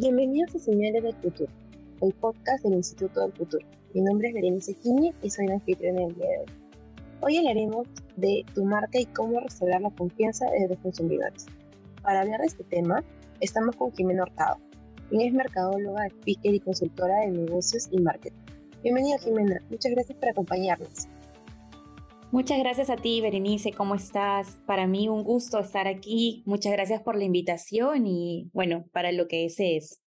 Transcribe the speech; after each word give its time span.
Bienvenidos 0.00 0.54
a 0.54 0.60
Señales 0.60 1.02
del 1.02 1.16
Futuro, 1.16 1.50
el 2.02 2.12
podcast 2.12 2.62
del 2.62 2.74
Instituto 2.74 3.20
del 3.20 3.32
Futuro. 3.32 3.66
Mi 3.94 4.00
nombre 4.00 4.28
es 4.28 4.34
Berenice 4.34 4.74
Quiñe 4.74 5.12
y 5.24 5.28
soy 5.28 5.48
la 5.48 5.54
anfitriona 5.54 6.02
del 6.02 6.14
día 6.14 6.28
de 6.28 6.38
hoy. 6.38 6.46
Hoy 7.20 7.36
hablaremos 7.38 7.88
de 8.14 8.44
tu 8.54 8.64
marca 8.64 9.00
y 9.00 9.06
cómo 9.06 9.40
restaurar 9.40 9.80
la 9.80 9.90
confianza 9.90 10.44
de 10.52 10.68
los 10.68 10.78
consumidores. 10.78 11.46
Para 12.00 12.20
hablar 12.20 12.38
de 12.42 12.46
este 12.46 12.62
tema, 12.62 13.02
estamos 13.40 13.74
con 13.74 13.90
Jimena 13.90 14.22
Hurtado, 14.22 14.58
quien 15.08 15.22
es 15.22 15.34
mercadóloga, 15.34 16.06
speaker 16.06 16.54
y 16.54 16.60
consultora 16.60 17.18
de 17.22 17.32
negocios 17.32 17.88
y 17.90 17.98
marketing. 17.98 18.38
Bienvenida 18.84 19.18
Jimena, 19.18 19.60
muchas 19.68 19.90
gracias 19.90 20.16
por 20.16 20.28
acompañarnos. 20.28 21.08
Muchas 22.30 22.58
gracias 22.58 22.90
a 22.90 22.96
ti, 22.96 23.22
Berenice, 23.22 23.72
¿cómo 23.72 23.94
estás? 23.94 24.60
Para 24.66 24.86
mí 24.86 25.08
un 25.08 25.24
gusto 25.24 25.58
estar 25.60 25.88
aquí. 25.88 26.42
Muchas 26.44 26.74
gracias 26.74 27.00
por 27.00 27.16
la 27.16 27.24
invitación 27.24 28.06
y 28.06 28.50
bueno, 28.52 28.84
para 28.92 29.12
lo 29.12 29.26
que 29.28 29.46
ese 29.46 29.78
es. 29.78 30.02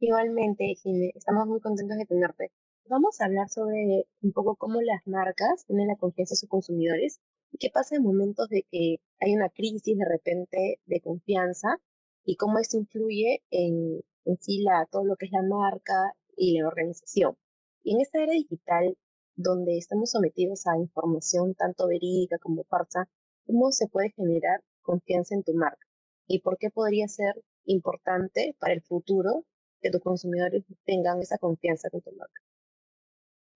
Igualmente, 0.00 0.74
Jimena, 0.82 1.12
estamos 1.14 1.46
muy 1.46 1.60
contentos 1.60 1.98
de 1.98 2.06
tenerte. 2.06 2.52
Vamos 2.88 3.20
a 3.20 3.26
hablar 3.26 3.50
sobre 3.50 4.06
un 4.22 4.32
poco 4.32 4.56
cómo 4.56 4.80
las 4.80 5.06
marcas 5.06 5.66
tienen 5.66 5.88
la 5.88 5.96
confianza 5.96 6.32
de 6.32 6.36
sus 6.36 6.48
consumidores 6.48 7.20
y 7.52 7.58
qué 7.58 7.68
pasa 7.68 7.96
en 7.96 8.02
momentos 8.02 8.48
de 8.48 8.64
que 8.70 8.96
hay 9.20 9.34
una 9.34 9.50
crisis 9.50 9.98
de 9.98 10.06
repente 10.06 10.80
de 10.86 11.00
confianza 11.02 11.82
y 12.24 12.36
cómo 12.36 12.58
esto 12.58 12.78
influye 12.78 13.42
en, 13.50 14.00
en 14.24 14.36
sí 14.40 14.62
la, 14.62 14.88
todo 14.90 15.04
lo 15.04 15.16
que 15.16 15.26
es 15.26 15.32
la 15.32 15.42
marca 15.42 16.14
y 16.34 16.58
la 16.58 16.66
organización. 16.66 17.36
Y 17.82 17.94
en 17.94 18.00
esta 18.00 18.22
era 18.22 18.32
digital, 18.32 18.96
donde 19.36 19.76
estamos 19.78 20.10
sometidos 20.10 20.66
a 20.66 20.78
información 20.78 21.54
tanto 21.54 21.88
verídica 21.88 22.38
como 22.38 22.64
falsa, 22.64 23.08
¿cómo 23.46 23.72
se 23.72 23.88
puede 23.88 24.10
generar 24.10 24.60
confianza 24.82 25.34
en 25.34 25.42
tu 25.42 25.54
marca? 25.54 25.86
¿Y 26.26 26.40
por 26.40 26.58
qué 26.58 26.70
podría 26.70 27.08
ser 27.08 27.34
importante 27.64 28.56
para 28.58 28.74
el 28.74 28.82
futuro 28.82 29.44
que 29.80 29.90
tus 29.90 30.00
consumidores 30.00 30.64
tengan 30.84 31.20
esa 31.20 31.38
confianza 31.38 31.90
con 31.90 32.00
tu 32.00 32.12
marca? 32.12 32.40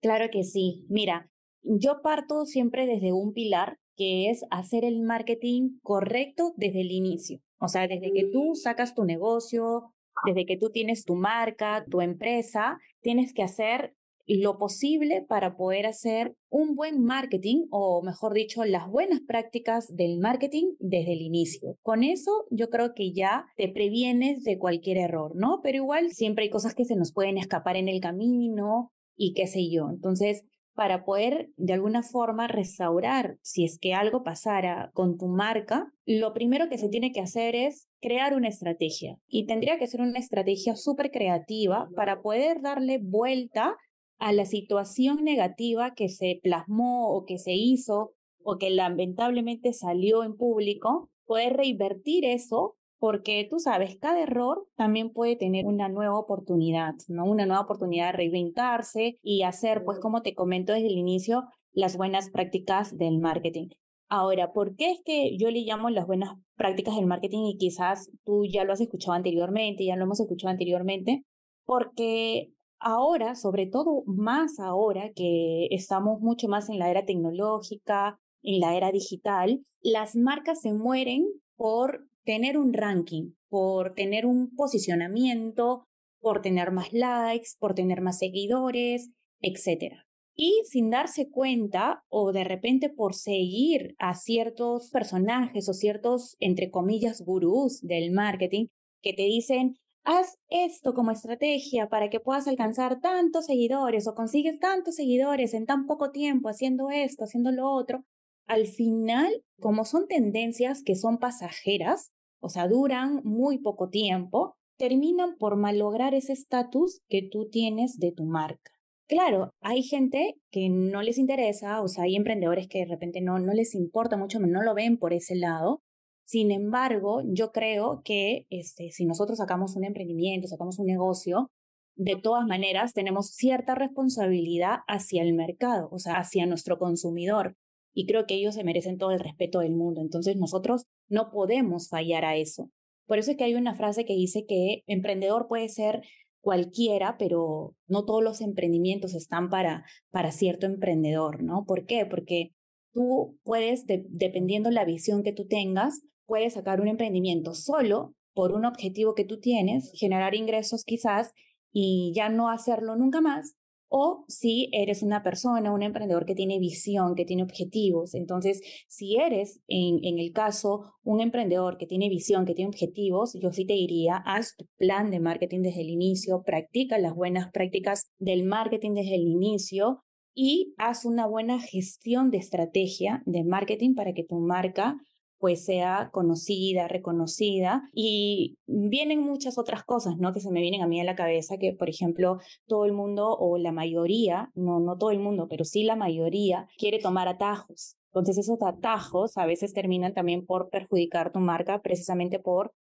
Claro 0.00 0.26
que 0.30 0.44
sí. 0.44 0.86
Mira, 0.88 1.30
yo 1.62 2.02
parto 2.02 2.44
siempre 2.46 2.86
desde 2.86 3.12
un 3.12 3.32
pilar 3.32 3.78
que 3.96 4.30
es 4.30 4.44
hacer 4.50 4.84
el 4.84 5.00
marketing 5.00 5.78
correcto 5.82 6.54
desde 6.56 6.82
el 6.82 6.92
inicio. 6.92 7.40
O 7.58 7.68
sea, 7.68 7.88
desde 7.88 8.12
que 8.12 8.30
tú 8.32 8.54
sacas 8.54 8.94
tu 8.94 9.04
negocio, 9.04 9.92
desde 10.24 10.46
que 10.46 10.56
tú 10.56 10.70
tienes 10.70 11.04
tu 11.04 11.16
marca, 11.16 11.84
tu 11.90 12.00
empresa, 12.00 12.78
tienes 13.00 13.34
que 13.34 13.42
hacer 13.42 13.94
lo 14.28 14.58
posible 14.58 15.24
para 15.26 15.56
poder 15.56 15.86
hacer 15.86 16.36
un 16.50 16.74
buen 16.74 17.02
marketing 17.02 17.66
o 17.70 18.02
mejor 18.02 18.34
dicho, 18.34 18.64
las 18.64 18.88
buenas 18.88 19.20
prácticas 19.26 19.86
del 19.94 20.18
marketing 20.18 20.74
desde 20.78 21.14
el 21.14 21.22
inicio. 21.22 21.76
Con 21.82 22.02
eso 22.02 22.46
yo 22.50 22.68
creo 22.68 22.94
que 22.94 23.12
ya 23.12 23.46
te 23.56 23.68
previenes 23.68 24.44
de 24.44 24.58
cualquier 24.58 24.98
error, 24.98 25.32
¿no? 25.34 25.60
Pero 25.62 25.78
igual 25.78 26.12
siempre 26.12 26.44
hay 26.44 26.50
cosas 26.50 26.74
que 26.74 26.84
se 26.84 26.96
nos 26.96 27.12
pueden 27.12 27.38
escapar 27.38 27.76
en 27.76 27.88
el 27.88 28.00
camino 28.00 28.92
y 29.16 29.32
qué 29.32 29.46
sé 29.46 29.70
yo. 29.70 29.88
Entonces, 29.90 30.44
para 30.78 31.04
poder 31.04 31.50
de 31.56 31.72
alguna 31.72 32.04
forma 32.04 32.46
restaurar 32.46 33.36
si 33.42 33.64
es 33.64 33.80
que 33.80 33.94
algo 33.94 34.22
pasara 34.22 34.92
con 34.94 35.18
tu 35.18 35.26
marca, 35.26 35.92
lo 36.06 36.32
primero 36.32 36.68
que 36.68 36.78
se 36.78 36.88
tiene 36.88 37.10
que 37.10 37.20
hacer 37.20 37.56
es 37.56 37.88
crear 38.00 38.32
una 38.32 38.46
estrategia. 38.46 39.18
Y 39.26 39.46
tendría 39.46 39.76
que 39.76 39.88
ser 39.88 40.02
una 40.02 40.20
estrategia 40.20 40.76
súper 40.76 41.10
creativa 41.10 41.88
para 41.96 42.22
poder 42.22 42.60
darle 42.62 43.00
vuelta 43.02 43.76
a 44.18 44.32
la 44.32 44.44
situación 44.44 45.24
negativa 45.24 45.94
que 45.94 46.08
se 46.08 46.40
plasmó 46.42 47.14
o 47.14 47.24
que 47.24 47.38
se 47.38 47.54
hizo 47.54 48.12
o 48.42 48.58
que 48.58 48.70
lamentablemente 48.70 49.72
salió 49.72 50.24
en 50.24 50.36
público, 50.36 51.10
poder 51.26 51.56
reinvertir 51.56 52.24
eso 52.24 52.76
porque 52.98 53.46
tú 53.48 53.58
sabes, 53.60 53.96
cada 53.96 54.20
error 54.20 54.66
también 54.76 55.12
puede 55.12 55.36
tener 55.36 55.66
una 55.66 55.88
nueva 55.88 56.18
oportunidad, 56.18 56.94
¿no? 57.06 57.26
Una 57.26 57.46
nueva 57.46 57.62
oportunidad 57.62 58.06
de 58.06 58.12
reinventarse 58.12 59.18
y 59.22 59.42
hacer, 59.42 59.84
pues 59.84 60.00
como 60.00 60.22
te 60.22 60.34
comento 60.34 60.72
desde 60.72 60.88
el 60.88 60.98
inicio, 60.98 61.44
las 61.72 61.96
buenas 61.96 62.30
prácticas 62.30 62.96
del 62.96 63.18
marketing. 63.18 63.68
Ahora, 64.08 64.52
¿por 64.52 64.74
qué 64.74 64.90
es 64.90 65.00
que 65.04 65.36
yo 65.36 65.50
le 65.50 65.60
llamo 65.60 65.90
las 65.90 66.06
buenas 66.06 66.32
prácticas 66.56 66.96
del 66.96 67.06
marketing 67.06 67.44
y 67.44 67.58
quizás 67.58 68.10
tú 68.24 68.44
ya 68.46 68.64
lo 68.64 68.72
has 68.72 68.80
escuchado 68.80 69.12
anteriormente, 69.12 69.84
ya 69.84 69.96
lo 69.96 70.04
hemos 70.04 70.18
escuchado 70.18 70.50
anteriormente? 70.50 71.24
Porque 71.64 72.50
ahora, 72.80 73.34
sobre 73.34 73.66
todo 73.66 74.02
más 74.06 74.58
ahora 74.58 75.12
que 75.14 75.66
estamos 75.70 76.20
mucho 76.20 76.48
más 76.48 76.68
en 76.68 76.78
la 76.78 76.90
era 76.90 77.04
tecnológica, 77.04 78.18
en 78.42 78.60
la 78.60 78.76
era 78.76 78.92
digital, 78.92 79.62
las 79.80 80.16
marcas 80.16 80.60
se 80.62 80.72
mueren 80.72 81.26
por 81.56 82.06
tener 82.24 82.58
un 82.58 82.72
ranking, 82.72 83.32
por 83.48 83.94
tener 83.94 84.26
un 84.26 84.54
posicionamiento, 84.54 85.84
por 86.20 86.42
tener 86.42 86.72
más 86.72 86.92
likes, 86.92 87.50
por 87.58 87.74
tener 87.74 88.00
más 88.00 88.18
seguidores, 88.18 89.10
etc. 89.40 89.94
Y 90.34 90.62
sin 90.64 90.90
darse 90.90 91.30
cuenta 91.30 92.02
o 92.08 92.32
de 92.32 92.44
repente 92.44 92.90
por 92.90 93.14
seguir 93.14 93.94
a 93.98 94.14
ciertos 94.14 94.90
personajes 94.90 95.68
o 95.68 95.72
ciertos, 95.72 96.36
entre 96.38 96.70
comillas, 96.70 97.22
gurús 97.22 97.80
del 97.82 98.12
marketing 98.12 98.66
que 99.02 99.12
te 99.12 99.22
dicen, 99.22 99.76
haz 100.08 100.38
esto 100.48 100.94
como 100.94 101.10
estrategia 101.10 101.90
para 101.90 102.08
que 102.08 102.18
puedas 102.18 102.48
alcanzar 102.48 102.98
tantos 102.98 103.44
seguidores 103.44 104.08
o 104.08 104.14
consigues 104.14 104.58
tantos 104.58 104.94
seguidores 104.94 105.52
en 105.52 105.66
tan 105.66 105.84
poco 105.84 106.12
tiempo 106.12 106.48
haciendo 106.48 106.88
esto, 106.88 107.24
haciendo 107.24 107.52
lo 107.52 107.70
otro, 107.70 108.04
al 108.46 108.66
final, 108.66 109.30
como 109.60 109.84
son 109.84 110.06
tendencias 110.08 110.82
que 110.82 110.96
son 110.96 111.18
pasajeras, 111.18 112.12
o 112.40 112.48
sea, 112.48 112.68
duran 112.68 113.20
muy 113.22 113.58
poco 113.58 113.90
tiempo, 113.90 114.56
terminan 114.78 115.36
por 115.36 115.56
malograr 115.56 116.14
ese 116.14 116.32
estatus 116.32 117.02
que 117.10 117.28
tú 117.30 117.50
tienes 117.50 117.98
de 117.98 118.12
tu 118.12 118.24
marca. 118.24 118.72
Claro, 119.08 119.50
hay 119.60 119.82
gente 119.82 120.36
que 120.50 120.70
no 120.70 121.02
les 121.02 121.18
interesa, 121.18 121.82
o 121.82 121.88
sea, 121.88 122.04
hay 122.04 122.16
emprendedores 122.16 122.66
que 122.66 122.78
de 122.78 122.86
repente 122.86 123.20
no, 123.20 123.38
no 123.38 123.52
les 123.52 123.74
importa 123.74 124.16
mucho, 124.16 124.40
no 124.40 124.62
lo 124.62 124.72
ven 124.72 124.96
por 124.96 125.12
ese 125.12 125.34
lado, 125.34 125.82
sin 126.28 126.50
embargo, 126.50 127.22
yo 127.24 127.52
creo 127.52 128.02
que 128.04 128.44
este, 128.50 128.90
si 128.90 129.06
nosotros 129.06 129.38
sacamos 129.38 129.76
un 129.76 129.84
emprendimiento, 129.84 130.46
sacamos 130.46 130.78
un 130.78 130.84
negocio, 130.84 131.50
de 131.96 132.16
todas 132.16 132.46
maneras 132.46 132.92
tenemos 132.92 133.30
cierta 133.30 133.74
responsabilidad 133.74 134.80
hacia 134.88 135.22
el 135.22 135.32
mercado, 135.32 135.88
o 135.90 135.98
sea, 135.98 136.16
hacia 136.16 136.44
nuestro 136.44 136.78
consumidor. 136.78 137.56
Y 137.94 138.04
creo 138.04 138.26
que 138.26 138.34
ellos 138.34 138.56
se 138.56 138.62
merecen 138.62 138.98
todo 138.98 139.12
el 139.12 139.20
respeto 139.20 139.60
del 139.60 139.74
mundo. 139.74 140.02
Entonces 140.02 140.36
nosotros 140.36 140.84
no 141.08 141.30
podemos 141.30 141.88
fallar 141.88 142.26
a 142.26 142.36
eso. 142.36 142.70
Por 143.06 143.18
eso 143.18 143.30
es 143.30 143.38
que 143.38 143.44
hay 143.44 143.54
una 143.54 143.74
frase 143.74 144.04
que 144.04 144.12
dice 144.12 144.44
que 144.46 144.82
emprendedor 144.86 145.48
puede 145.48 145.70
ser 145.70 146.02
cualquiera, 146.42 147.16
pero 147.18 147.74
no 147.86 148.04
todos 148.04 148.22
los 148.22 148.42
emprendimientos 148.42 149.14
están 149.14 149.48
para, 149.48 149.86
para 150.10 150.30
cierto 150.30 150.66
emprendedor, 150.66 151.42
¿no? 151.42 151.64
¿Por 151.66 151.86
qué? 151.86 152.04
Porque 152.04 152.52
tú 152.92 153.38
puedes, 153.44 153.86
dependiendo 153.86 154.70
la 154.70 154.84
visión 154.84 155.22
que 155.22 155.32
tú 155.32 155.46
tengas, 155.46 156.02
puedes 156.28 156.54
sacar 156.54 156.80
un 156.80 156.86
emprendimiento 156.86 157.54
solo 157.54 158.14
por 158.34 158.52
un 158.52 158.64
objetivo 158.64 159.14
que 159.14 159.24
tú 159.24 159.40
tienes, 159.40 159.90
generar 159.94 160.36
ingresos 160.36 160.84
quizás 160.84 161.32
y 161.72 162.12
ya 162.14 162.28
no 162.28 162.50
hacerlo 162.50 162.94
nunca 162.94 163.20
más. 163.20 163.56
O 163.90 164.26
si 164.28 164.68
eres 164.72 165.02
una 165.02 165.22
persona, 165.22 165.72
un 165.72 165.82
emprendedor 165.82 166.26
que 166.26 166.34
tiene 166.34 166.58
visión, 166.58 167.14
que 167.14 167.24
tiene 167.24 167.42
objetivos. 167.42 168.14
Entonces, 168.14 168.60
si 168.86 169.16
eres, 169.16 169.60
en, 169.66 170.04
en, 170.04 170.18
el 170.18 170.30
caso, 170.32 170.82
un 171.02 171.22
emprendedor 171.22 171.78
que 171.78 171.86
tiene 171.86 172.10
visión, 172.10 172.44
que 172.44 172.54
tiene 172.54 172.68
objetivos, 172.68 173.32
yo 173.40 173.50
sí 173.50 173.64
te 173.64 173.72
diría, 173.72 174.22
haz 174.26 174.54
tu 174.56 174.66
plan 174.76 175.10
de 175.10 175.20
marketing 175.20 175.62
desde 175.62 175.80
el 175.80 175.88
inicio, 175.88 176.42
practica 176.44 176.98
las 176.98 177.14
buenas 177.14 177.50
prácticas 177.50 178.10
del 178.18 178.44
marketing 178.44 178.92
desde 178.92 179.14
el 179.14 179.22
inicio 179.22 180.02
y 180.34 180.74
haz 180.76 181.04
una 181.04 181.26
buena 181.26 181.58
gestión 181.58 182.30
de 182.30 182.38
estrategia 182.38 183.22
de 183.24 183.42
marketing 183.42 183.94
para 183.94 184.12
que 184.12 184.22
tu 184.22 184.38
marca 184.38 184.96
pues 185.38 185.64
sea 185.64 186.10
conocida, 186.12 186.88
reconocida 186.88 187.88
y 187.92 188.58
vienen 188.66 189.20
muchas 189.20 189.56
otras 189.58 189.84
cosas, 189.84 190.16
¿no? 190.18 190.32
Que 190.32 190.40
se 190.40 190.50
me 190.50 190.60
vienen 190.60 190.82
a 190.82 190.86
mí 190.86 191.00
a 191.00 191.04
la 191.04 191.14
cabeza, 191.14 191.58
que 191.58 191.72
por 191.72 191.88
ejemplo 191.88 192.38
todo 192.66 192.84
el 192.84 192.92
mundo 192.92 193.36
o 193.38 193.56
la 193.58 193.72
mayoría, 193.72 194.50
no, 194.54 194.80
no 194.80 194.98
todo 194.98 195.10
el 195.10 195.20
mundo, 195.20 195.46
pero 195.48 195.64
sí 195.64 195.84
la 195.84 195.96
mayoría 195.96 196.68
quiere 196.76 196.98
tomar 196.98 197.28
atajos. 197.28 197.96
Entonces 198.08 198.38
esos 198.38 198.58
atajos 198.62 199.36
a 199.36 199.46
veces 199.46 199.72
terminan 199.72 200.14
también 200.14 200.44
por 200.44 200.70
perjudicar 200.70 201.32
tu 201.32 201.38
marca 201.38 201.80
precisamente 201.82 202.38
por 202.38 202.72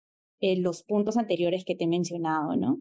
eh, 0.41 0.56
los 0.56 0.82
puntos 0.82 1.17
anteriores 1.17 1.64
que 1.64 1.75
te 1.75 1.85
he 1.85 1.88
mencionado, 1.88 2.56
¿no? 2.56 2.81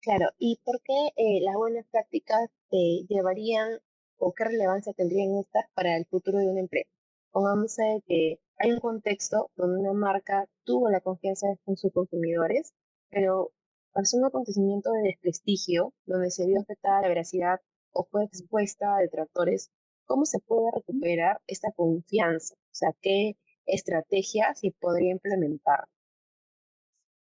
Claro, 0.00 0.26
¿y 0.38 0.58
por 0.64 0.80
qué 0.82 1.08
eh, 1.16 1.40
las 1.42 1.56
buenas 1.56 1.86
prácticas 1.90 2.48
te 2.70 3.04
llevarían 3.08 3.80
o 4.18 4.32
qué 4.32 4.44
relevancia 4.44 4.92
tendrían 4.94 5.38
estas 5.38 5.64
para 5.74 5.96
el 5.96 6.06
futuro 6.06 6.38
de 6.38 6.48
una 6.48 6.60
empresa? 6.60 6.90
Pongamos 7.32 7.76
que 8.06 8.40
hay 8.60 8.72
un 8.72 8.78
contexto 8.78 9.50
donde 9.56 9.80
una 9.80 9.94
marca 9.94 10.46
tuvo 10.64 10.90
la 10.90 11.00
confianza 11.00 11.48
de 11.48 11.76
sus 11.76 11.92
consumidores, 11.92 12.74
pero 13.08 13.52
pasó 13.92 14.18
un 14.18 14.26
acontecimiento 14.26 14.92
de 14.92 15.08
desprestigio 15.08 15.94
donde 16.04 16.30
se 16.30 16.46
vio 16.46 16.60
afectada 16.60 17.00
la 17.00 17.08
veracidad 17.08 17.60
o 17.92 18.04
fue 18.04 18.24
expuesta 18.24 18.96
a 18.96 19.00
detractores. 19.00 19.70
¿Cómo 20.04 20.26
se 20.26 20.40
puede 20.40 20.70
recuperar 20.74 21.40
esta 21.46 21.72
confianza? 21.72 22.54
O 22.54 22.74
sea, 22.74 22.90
¿qué 23.00 23.36
estrategia 23.64 24.54
se 24.54 24.72
podría 24.78 25.12
implementar? 25.12 25.84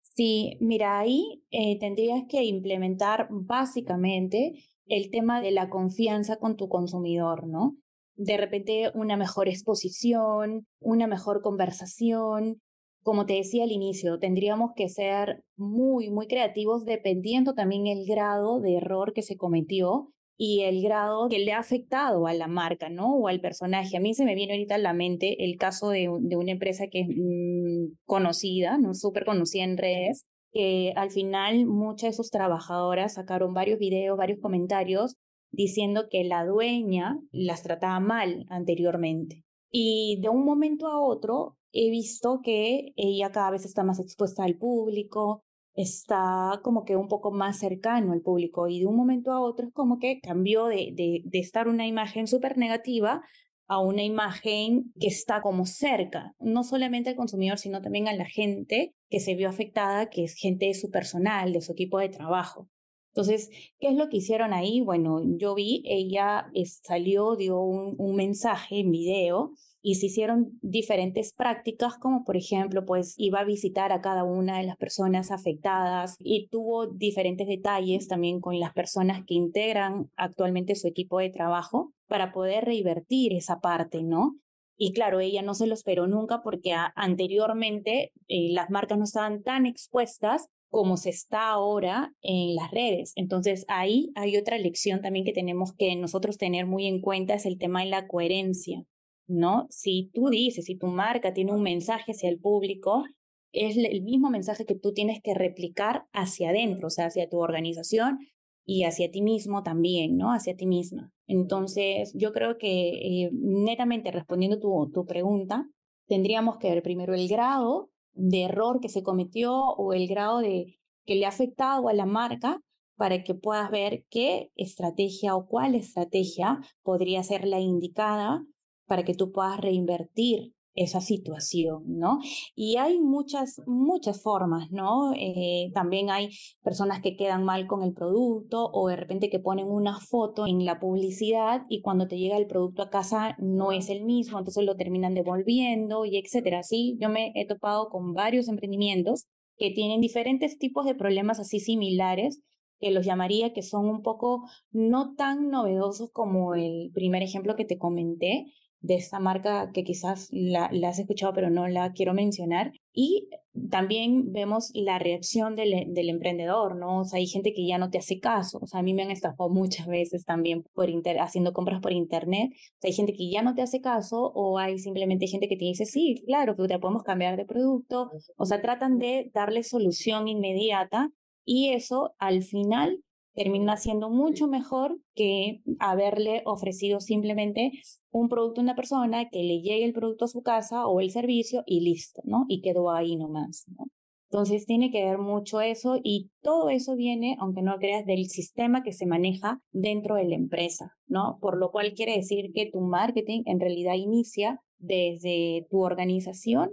Sí, 0.01 0.57
mira, 0.61 0.99
ahí 0.99 1.45
eh, 1.51 1.79
tendrías 1.79 2.23
que 2.29 2.45
implementar 2.45 3.29
básicamente 3.31 4.55
el 4.87 5.11
tema 5.11 5.43
de 5.43 5.51
la 5.51 5.69
confianza 5.69 6.37
con 6.37 6.57
tu 6.57 6.69
consumidor, 6.69 7.47
¿no? 7.47 7.77
De 8.21 8.37
repente 8.37 8.91
una 8.93 9.17
mejor 9.17 9.49
exposición, 9.49 10.67
una 10.79 11.07
mejor 11.07 11.41
conversación. 11.41 12.61
Como 13.03 13.25
te 13.25 13.33
decía 13.33 13.65
al 13.65 13.73
inicio, 13.73 14.19
tendríamos 14.19 14.73
que 14.77 14.91
ser 14.91 15.43
muy, 15.57 16.11
muy 16.11 16.27
creativos 16.27 16.85
dependiendo 16.85 17.55
también 17.55 17.87
el 17.87 18.05
grado 18.07 18.61
de 18.61 18.77
error 18.77 19.15
que 19.15 19.23
se 19.23 19.39
cometió 19.39 20.13
y 20.37 20.65
el 20.65 20.83
grado 20.83 21.31
que 21.31 21.39
le 21.39 21.53
ha 21.53 21.61
afectado 21.61 22.27
a 22.27 22.35
la 22.35 22.47
marca, 22.47 22.91
¿no? 22.91 23.17
O 23.17 23.29
al 23.29 23.41
personaje. 23.41 23.97
A 23.97 24.01
mí 24.01 24.13
se 24.13 24.27
me 24.27 24.35
viene 24.35 24.53
ahorita 24.53 24.75
a 24.75 24.79
la 24.79 24.93
mente 24.93 25.43
el 25.43 25.57
caso 25.57 25.89
de, 25.89 26.11
una 26.11 26.53
empresa 26.53 26.89
que 26.89 27.01
es 27.01 27.09
mm, 27.09 27.95
conocida, 28.05 28.77
¿no? 28.77 28.93
Súper 28.93 29.25
conocida 29.25 29.65
en 29.65 29.79
redes, 29.79 30.27
que 30.53 30.93
al 30.95 31.11
final 31.11 31.65
muchas 31.65 32.11
de 32.11 32.17
sus 32.17 32.31
trabajadoras 32.31 33.15
sacaron 33.15 33.55
varios 33.55 33.79
videos, 33.79 34.19
varios 34.19 34.41
comentarios 34.41 35.17
diciendo 35.51 36.09
que 36.11 36.25
la 36.25 36.45
dueña 36.45 37.19
las 37.33 37.63
trataba 37.63 38.01
mal 38.01 38.47
anteriormente. 38.49 39.45
Y 39.71 40.19
de 40.21 40.29
un 40.29 40.45
momento 40.45 40.87
a 40.87 41.01
otro 41.01 41.57
he 41.73 41.91
visto 41.91 42.41
que 42.43 42.93
ella 42.97 43.31
cada 43.31 43.51
vez 43.51 43.65
está 43.65 43.85
más 43.85 44.01
expuesta 44.01 44.45
al 44.45 44.57
público, 44.57 45.45
está 45.75 46.61
como 46.63 46.85
que 46.85 46.97
un 46.97 47.09
poco 47.09 47.31
más 47.31 47.59
cercano 47.59 48.13
al 48.13 48.23
público 48.23 48.69
y 48.69 48.81
de 48.81 48.87
un 48.87 48.97
momento 48.97 49.33
a 49.33 49.41
otro 49.41 49.69
es 49.69 49.73
como 49.73 49.99
que 49.99 50.21
cambió 50.21 50.67
de, 50.67 50.93
de, 50.95 51.39
estar 51.39 51.69
una 51.69 51.87
imagen 51.87 52.27
súper 52.27 52.59
negativa 52.59 53.23
a 53.69 53.79
una 53.79 54.03
imagen 54.03 54.93
que 54.99 55.07
está 55.07 55.41
como 55.43 55.65
cerca, 55.65 56.35
no 56.41 56.65
solamente 56.65 57.11
al 57.11 57.17
consumidor, 57.17 57.59
sino 57.59 57.81
también 57.81 58.09
a 58.09 58.13
la 58.13 58.25
gente 58.25 58.95
que 59.09 59.21
se 59.21 59.37
vio 59.37 59.49
afectada, 59.49 60.11
que 60.11 60.25
es 60.25 60.35
gente 60.35 60.67
de 60.67 60.75
su 60.75 60.91
personal, 60.91 61.53
de 61.53 61.61
su 61.61 61.73
equipo 61.73 62.01
de 62.01 62.09
trabajo. 62.09 62.69
Entonces, 63.13 63.51
¿qué 63.79 63.89
es 63.89 63.97
lo 63.97 64.09
que 64.09 64.19
hicieron 64.19 64.53
ahí? 64.53 64.81
Bueno, 64.81 65.21
yo 65.37 65.55
vi, 65.55 65.83
ella 65.85 66.51
salió, 66.85 67.37
dio 67.37 67.61
un, 67.61 67.95
un 67.99 68.17
mensaje 68.17 68.81
en 68.81 68.91
video 68.91 69.53
y 69.83 69.97
se 69.97 70.07
hicieron 70.07 70.59
diferentes 70.61 71.33
prácticas, 71.33 71.97
como 71.99 72.25
por 72.25 72.37
ejemplo, 72.37 72.85
pues 72.85 73.15
iba 73.17 73.41
a 73.41 73.45
visitar 73.45 73.93
a 73.93 74.01
cada 74.01 74.25
una 74.25 74.59
de 74.59 74.65
las 74.65 74.77
personas 74.77 75.31
afectadas 75.31 76.17
y 76.19 76.49
tuvo 76.49 76.87
diferentes 76.87 77.49
detalles 77.49 78.07
también 78.07 78.41
con 78.41 78.61
las 78.61 78.73
personas 78.75 79.25
que 79.27 79.35
integran 79.35 80.11
actualmente 80.17 80.75
su 80.75 80.87
equipo 80.87 81.19
de 81.19 81.31
trabajo 81.31 81.93
para 82.09 82.33
poder 82.33 82.65
revertir 82.65 83.33
esa 83.33 83.61
parte, 83.61 84.03
¿no? 84.03 84.37
Y 84.77 84.93
claro, 84.93 85.21
ella 85.21 85.43
no 85.43 85.55
se 85.55 85.67
lo 85.67 85.75
esperó 85.75 86.07
nunca 86.07 86.43
porque 86.43 86.75
anteriormente 86.95 88.13
eh, 88.29 88.49
las 88.53 88.71
marcas 88.71 88.99
no 88.99 89.05
estaban 89.05 89.43
tan 89.43 89.67
expuestas 89.67 90.47
como 90.71 90.97
se 90.97 91.11
está 91.11 91.49
ahora 91.51 92.15
en 92.23 92.55
las 92.55 92.71
redes. 92.71 93.13
Entonces 93.17 93.65
ahí 93.69 94.11
hay 94.15 94.37
otra 94.37 94.57
lección 94.57 95.03
también 95.03 95.25
que 95.25 95.33
tenemos 95.33 95.75
que 95.77 95.95
nosotros 95.97 96.39
tener 96.39 96.67
muy 96.67 96.87
en 96.87 97.01
cuenta, 97.01 97.35
es 97.35 97.45
el 97.45 97.59
tema 97.59 97.81
de 97.81 97.91
la 97.91 98.07
coherencia. 98.07 98.85
¿no? 99.31 99.67
Si 99.71 100.11
tú 100.13 100.29
dices, 100.29 100.65
si 100.65 100.77
tu 100.77 100.89
marca 100.89 101.33
tiene 101.33 101.53
un 101.53 101.63
mensaje 101.63 102.13
hacia 102.13 102.29
el 102.29 102.41
público, 102.41 103.05
es 103.53 103.77
el 103.77 104.03
mismo 104.03 104.31
mensaje 104.31 104.67
que 104.67 104.75
tú 104.75 104.93
tienes 104.93 105.21
que 105.23 105.35
replicar 105.35 106.07
hacia 106.13 106.51
adentro, 106.51 106.89
o 106.89 106.91
sea, 106.91 107.07
hacia 107.07 107.29
tu 107.29 107.39
organización 107.39 108.19
y 108.65 108.85
hacia 108.85 109.11
ti 109.11 109.23
mismo 109.23 109.63
también, 109.63 110.17
¿no? 110.17 110.33
Hacia 110.33 110.57
ti 110.57 110.67
misma. 110.67 111.13
Entonces, 111.27 112.13
yo 112.15 112.33
creo 112.33 112.59
que 112.59 113.25
eh, 113.25 113.31
netamente 113.33 114.11
respondiendo 114.11 114.59
tu, 114.59 114.91
tu 114.93 115.07
pregunta, 115.07 115.67
tendríamos 116.07 116.59
que 116.59 116.71
ver 116.71 116.83
primero 116.83 117.15
el 117.15 117.29
grado 117.29 117.91
de 118.15 118.45
error 118.45 118.81
que 118.81 118.89
se 118.89 119.03
cometió 119.03 119.55
o 119.55 119.93
el 119.93 120.09
grado 120.09 120.39
de 120.39 120.79
que 121.07 121.15
le 121.15 121.25
ha 121.25 121.29
afectado 121.29 121.89
a 121.89 121.93
la 121.93 122.07
marca 122.07 122.61
para 122.97 123.25
que 123.25 123.35
puedas 123.35 123.71
ver 123.71 124.05
qué 124.11 124.51
estrategia 124.57 125.35
o 125.35 125.47
cuál 125.47 125.75
estrategia 125.75 126.61
podría 126.83 127.23
ser 127.23 127.47
la 127.47 127.59
indicada 127.59 128.45
para 128.87 129.05
que 129.05 129.15
tú 129.15 129.33
puedas 129.33 129.59
reinvertir 129.59 130.53
esa 130.75 131.01
situación, 131.01 131.83
¿no? 131.87 132.19
Y 132.55 132.77
hay 132.77 133.01
muchas, 133.01 133.61
muchas 133.67 134.23
formas, 134.23 134.71
¿no? 134.71 135.13
Eh, 135.15 135.71
también 135.75 136.11
hay 136.11 136.31
personas 136.63 137.01
que 137.03 137.17
quedan 137.17 137.45
mal 137.45 137.67
con 137.67 137.83
el 137.83 137.93
producto 137.93 138.71
o 138.73 138.89
de 138.89 138.97
repente 138.97 139.31
que 139.31 139.41
ponen 139.41 139.67
una 139.67 139.99
foto 139.99 140.47
en 140.47 140.65
la 140.65 140.79
publicidad 140.79 141.63
y 141.69 141.83
cuando 141.83 142.07
te 142.07 142.19
llega 142.19 142.37
el 142.37 142.47
producto 142.47 142.83
a 142.83 142.91
casa 142.91 143.37
no 143.39 143.73
es 143.73 143.91
el 143.91 144.05
mismo, 144.05 144.39
entonces 144.39 144.65
lo 144.65 144.77
terminan 144.77 145.15
devolviendo 145.15 146.05
y 146.05 146.17
etcétera. 146.17 146.63
Sí, 146.63 146.97
yo 147.01 147.09
me 147.09 147.33
he 147.35 147.47
topado 147.47 147.89
con 147.89 148.15
varios 148.15 148.49
emprendimientos 148.49 149.27
que 149.57 149.71
tienen 149.71 150.01
diferentes 150.01 150.59
tipos 150.59 150.87
de 150.87 150.95
problemas 150.95 151.39
así 151.41 151.61
similares 151.61 152.41
que 152.81 152.91
los 152.91 153.05
llamaría 153.05 153.53
que 153.53 153.63
son 153.63 153.87
un 153.89 154.03
poco 154.03 154.49
no 154.71 155.15
tan 155.15 155.51
novedosos 155.51 156.11
como 156.13 156.55
el 156.55 156.91
primer 156.95 157.23
ejemplo 157.23 157.55
que 157.55 157.67
te 157.67 157.79
comenté, 157.79 158.47
de 158.81 158.95
esta 158.95 159.21
marca 159.21 159.71
que 159.73 159.85
quizás 159.85 160.29
la, 160.31 160.71
has 160.87 160.99
escuchado 160.99 161.33
pero 161.35 161.51
no 161.51 161.69
la 161.69 161.93
quiero 161.93 162.15
mencionar. 162.15 162.73
Y 162.93 163.29
también 163.71 164.33
vemos 164.33 164.71
la 164.75 164.99
reacción 164.99 165.57
del, 165.57 165.93
del, 165.93 166.09
emprendedor, 166.09 166.77
¿no? 166.77 167.01
O 167.01 167.05
sea, 167.05 167.19
hay 167.19 167.27
gente 167.27 167.53
que 167.53 167.67
ya 167.67 167.79
no 167.79 167.91
te 167.91 167.99
hace 167.99 168.21
caso. 168.21 168.59
O 168.63 168.67
sea, 168.67 168.81
a 168.81 168.83
mí 168.83 168.95
me 168.95 169.03
han 169.03 169.11
estafado 169.11 169.51
muchas 169.51 169.87
veces 169.87 170.25
también 170.25 170.65
por 170.73 170.89
haciendo 171.21 171.53
compras 171.53 171.81
por 171.81 171.93
internet. 171.93 172.51
O 172.53 172.81
sea, 172.81 172.89
hay 172.89 172.93
gente 172.93 173.13
que 173.13 173.31
ya 173.31 173.43
no 173.43 173.55
te 173.55 173.63
hace 173.63 173.81
caso 173.81 174.33
o 174.35 174.59
hay 174.59 174.79
simplemente 174.79 175.27
gente 175.27 175.49
que 175.49 175.57
te 175.57 175.65
dice, 175.65 175.85
sí, 175.85 176.23
claro, 176.27 176.57
que 176.57 176.67
te 176.67 176.79
podemos 176.79 177.03
cambiar 177.03 177.37
de 177.37 177.45
producto. 177.45 178.11
O 178.37 178.47
sea, 178.47 178.63
tratan 178.63 178.99
de 178.99 179.31
darle 179.35 179.63
solución 179.63 180.29
inmediata 180.29 181.11
y 181.45 181.71
eso 181.71 182.15
al 182.19 182.43
final 182.43 183.03
termina 183.35 183.77
siendo 183.77 184.11
mucho 184.11 184.49
mejor 184.49 184.99
que 185.15 185.63
haberle 185.79 186.43
ofrecido 186.45 187.01
simplemente 187.01 187.73
un 188.11 188.29
producto 188.29 188.61
a 188.61 188.65
una 188.65 188.75
persona 188.75 189.29
que 189.29 189.43
le 189.43 189.61
llegue 189.61 189.85
el 189.85 189.93
producto 189.93 190.25
a 190.25 190.29
su 190.29 190.43
casa 190.43 190.87
o 190.87 191.01
el 191.01 191.11
servicio 191.11 191.63
y 191.67 191.81
listo, 191.81 192.23
¿no? 192.25 192.45
Y 192.49 192.61
quedó 192.61 192.91
ahí 192.91 193.17
nomás, 193.17 193.65
¿no? 193.69 193.87
Entonces 194.31 194.65
tiene 194.65 194.93
que 194.93 195.05
ver 195.05 195.19
mucho 195.19 195.61
eso 195.61 195.99
y 196.03 196.31
todo 196.41 196.71
eso 196.71 196.95
viene, 196.95 197.37
aunque 197.41 197.63
no 197.63 197.77
creas, 197.79 198.07
del 198.07 198.27
sistema 198.27 198.85
que 198.85 198.93
se 198.93 199.05
maneja 199.05 199.61
dentro 199.73 200.15
de 200.15 200.25
la 200.25 200.37
empresa, 200.37 200.93
¿no? 201.09 201.39
Por 201.41 201.59
lo 201.59 201.73
cual 201.73 201.95
quiere 201.95 202.17
decir 202.17 202.53
que 202.55 202.71
tu 202.71 202.81
marketing 202.81 203.43
en 203.47 203.59
realidad 203.59 203.95
inicia 203.95 204.61
desde 204.79 205.67
tu 205.69 205.83
organización 205.83 206.71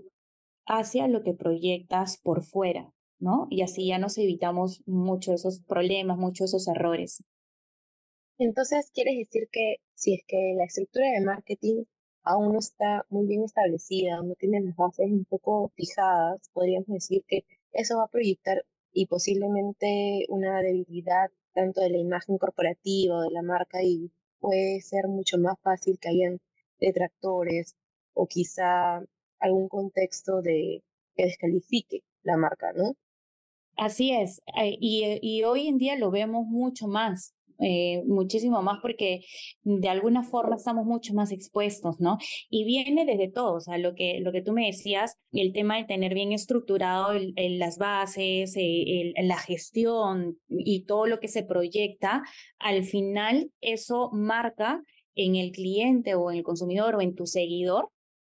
hacia 0.67 1.07
lo 1.07 1.23
que 1.23 1.33
proyectas 1.33 2.19
por 2.21 2.43
fuera, 2.43 2.93
¿no? 3.19 3.47
Y 3.49 3.61
así 3.61 3.87
ya 3.87 3.97
nos 3.97 4.17
evitamos 4.17 4.83
muchos 4.85 5.35
esos 5.35 5.61
problemas, 5.61 6.17
muchos 6.17 6.53
esos 6.53 6.67
errores. 6.67 7.23
Entonces, 8.39 8.91
¿quieres 8.93 9.17
decir 9.17 9.49
que 9.51 9.77
si 9.95 10.13
es 10.13 10.21
que 10.27 10.53
la 10.55 10.65
estructura 10.65 11.07
de 11.11 11.25
marketing 11.25 11.83
aún 12.23 12.53
no 12.53 12.59
está 12.59 13.05
muy 13.09 13.25
bien 13.25 13.43
establecida, 13.43 14.21
no 14.21 14.35
tiene 14.35 14.61
las 14.61 14.75
bases 14.75 15.07
un 15.09 15.25
poco 15.25 15.71
fijadas, 15.75 16.49
podríamos 16.53 16.87
decir 16.87 17.23
que 17.27 17.45
eso 17.71 17.97
va 17.97 18.03
a 18.03 18.09
proyectar 18.09 18.63
y 18.91 19.07
posiblemente 19.07 20.25
una 20.29 20.61
debilidad 20.61 21.29
tanto 21.53 21.81
de 21.81 21.89
la 21.89 21.97
imagen 21.97 22.37
corporativa 22.37 23.21
de 23.23 23.31
la 23.31 23.41
marca 23.41 23.81
y 23.83 24.11
puede 24.39 24.81
ser 24.81 25.07
mucho 25.07 25.37
más 25.37 25.55
fácil 25.61 25.97
que 25.99 26.09
hayan 26.09 26.39
detractores 26.79 27.75
o 28.13 28.27
quizá 28.27 29.01
algún 29.39 29.67
contexto 29.69 30.41
de 30.41 30.83
que 31.15 31.23
descalifique 31.25 32.03
la 32.23 32.37
marca, 32.37 32.73
¿no? 32.73 32.95
Así 33.77 34.11
es, 34.11 34.41
eh, 34.59 34.75
y, 34.79 35.19
y 35.21 35.43
hoy 35.43 35.67
en 35.67 35.77
día 35.77 35.95
lo 35.95 36.11
vemos 36.11 36.45
mucho 36.47 36.87
más. 36.87 37.33
Eh, 37.59 38.03
muchísimo 38.05 38.61
más 38.61 38.77
porque 38.83 39.21
de 39.63 39.89
alguna 39.89 40.21
forma 40.21 40.57
estamos 40.57 40.85
mucho 40.85 41.15
más 41.15 41.31
expuestos, 41.31 41.99
¿no? 41.99 42.19
Y 42.51 42.65
viene 42.65 43.03
desde 43.03 43.31
todo, 43.31 43.55
o 43.55 43.59
sea, 43.59 43.79
lo 43.79 43.95
que, 43.95 44.19
lo 44.19 44.31
que 44.31 44.43
tú 44.43 44.53
me 44.53 44.67
decías, 44.67 45.17
el 45.31 45.53
tema 45.53 45.77
de 45.77 45.85
tener 45.85 46.13
bien 46.13 46.33
estructurado 46.33 47.13
las 47.35 47.79
bases, 47.79 48.53
eh, 48.55 49.13
la 49.23 49.37
gestión 49.37 50.37
y 50.49 50.85
todo 50.85 51.07
lo 51.07 51.19
que 51.19 51.27
se 51.27 51.43
proyecta, 51.43 52.23
al 52.59 52.83
final 52.83 53.51
eso 53.59 54.11
marca 54.13 54.83
en 55.15 55.35
el 55.35 55.51
cliente 55.51 56.13
o 56.13 56.29
en 56.29 56.37
el 56.37 56.43
consumidor 56.43 56.95
o 56.95 57.01
en 57.01 57.15
tu 57.15 57.25
seguidor 57.25 57.89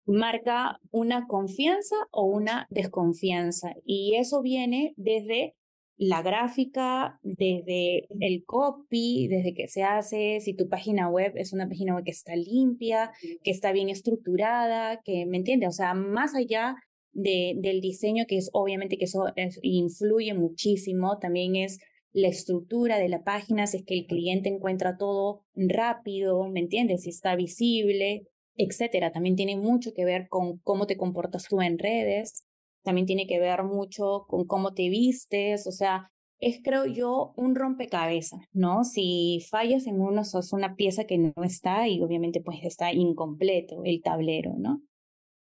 marca 0.06 0.80
una 0.90 1.26
confianza 1.26 1.97
o 2.11 2.25
una 2.25 2.66
desconfianza. 2.71 3.75
Y 3.85 4.16
eso 4.16 4.42
viene 4.42 4.94
desde 4.97 5.54
la 5.97 6.23
gráfica, 6.23 7.21
desde 7.23 8.09
el 8.21 8.44
copy, 8.44 9.28
desde 9.28 9.54
que 9.54 9.68
se 9.68 9.85
hace, 9.85 10.40
si 10.40 10.54
tu 10.54 10.68
página 10.68 11.09
web 11.09 11.32
es 11.37 11.52
una 11.52 11.68
página 11.68 11.94
web 11.94 12.04
que 12.04 12.11
está 12.11 12.35
limpia, 12.35 13.12
que 13.44 13.50
está 13.50 13.73
bien 13.73 13.88
estructurada, 13.88 15.00
que, 15.04 15.26
¿me 15.26 15.37
entiendes? 15.37 15.68
O 15.68 15.73
sea, 15.73 15.94
más 15.94 16.35
allá 16.35 16.75
de, 17.12 17.54
del 17.59 17.80
diseño, 17.80 18.25
que 18.26 18.38
es 18.38 18.50
obviamente 18.52 18.99
que 18.99 19.04
eso 19.04 19.26
influye 19.62 20.35
muchísimo, 20.35 21.18
también 21.18 21.56
es 21.56 21.78
la 22.12 22.28
estructura 22.28 22.99
de 22.99 23.09
la 23.09 23.23
página, 23.23 23.66
si 23.66 23.78
es 23.78 23.85
que 23.85 23.94
el 23.94 24.06
cliente 24.06 24.49
encuentra 24.49 24.97
todo 24.97 25.44
rápido, 25.54 26.49
¿me 26.49 26.61
entiendes? 26.61 27.02
Si 27.02 27.11
está 27.11 27.37
visible, 27.37 28.26
etcétera. 28.56 29.12
También 29.12 29.37
tiene 29.37 29.56
mucho 29.56 29.92
que 29.94 30.04
ver 30.04 30.28
con 30.28 30.59
cómo 30.59 30.87
te 30.87 30.97
comportas 30.97 31.47
tú 31.49 31.61
en 31.62 31.78
redes. 31.78 32.44
también 32.85 33.06
tiene 33.06 33.26
que 33.26 33.38
ver 33.38 33.62
mucho 33.64 34.25
con 34.28 34.44
cómo 34.47 34.75
te 34.75 34.88
vistes, 34.88 35.66
o 35.68 35.73
sea, 35.73 36.11
es 36.40 36.61
creo 36.64 36.87
yo 36.87 37.32
un 37.37 37.54
rompecabezas, 37.54 38.40
¿no? 38.52 38.82
Si 38.85 39.40
fallas 39.50 39.87
en 39.87 40.00
uno, 40.00 40.25
sos 40.25 40.52
una 40.52 40.75
pieza 40.76 41.04
que 41.04 41.16
no 41.18 41.32
está 41.44 41.87
y 41.88 42.02
obviamente 42.02 42.40
pues 42.40 42.59
está 42.64 42.92
incompleto 42.92 43.85
el 43.85 44.02
tablero, 44.02 44.54
¿no? 44.59 44.82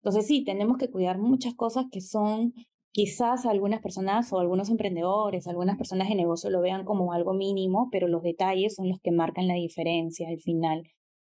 Entonces 0.03 0.27
sí, 0.29 0.45
tenemos 0.45 0.79
que 0.79 0.91
cuidar 0.91 1.19
muchas 1.19 1.55
cosas 1.55 1.87
que 1.91 2.01
son 2.01 2.55
quizás 2.93 3.47
algunas 3.47 3.81
personas 3.83 4.33
o 4.33 4.39
algunos 4.41 4.71
emprendedores, 4.71 5.47
algunas 5.49 5.77
personas 5.77 6.09
de 6.09 6.15
negocio 6.15 6.51
lo 6.51 6.61
vean 6.63 6.85
como 6.85 7.13
algo 7.13 7.35
mínimo, 7.35 7.89
pero 7.93 8.09
los 8.09 8.23
detalles 8.23 8.75
son 8.77 8.89
los 8.89 9.01
que 9.01 9.11
marcan 9.13 9.49
la 9.49 9.55
diferencia 9.55 10.29
al 10.29 10.41
final. 10.41 10.85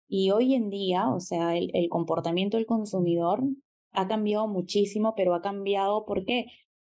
Y 0.09 0.31
hoy 0.31 0.55
en 0.55 0.69
día, 0.69 1.07
o 1.09 1.19
sea, 1.19 1.55
el, 1.55 1.71
comportamiento 1.89 2.57
del 2.57 2.65
consumidor 2.65 3.43
ha 3.91 4.07
cambiado 4.07 4.47
muchísimo, 4.47 5.13
pero 5.15 5.35
ha 5.35 5.41
cambiado. 5.41 6.05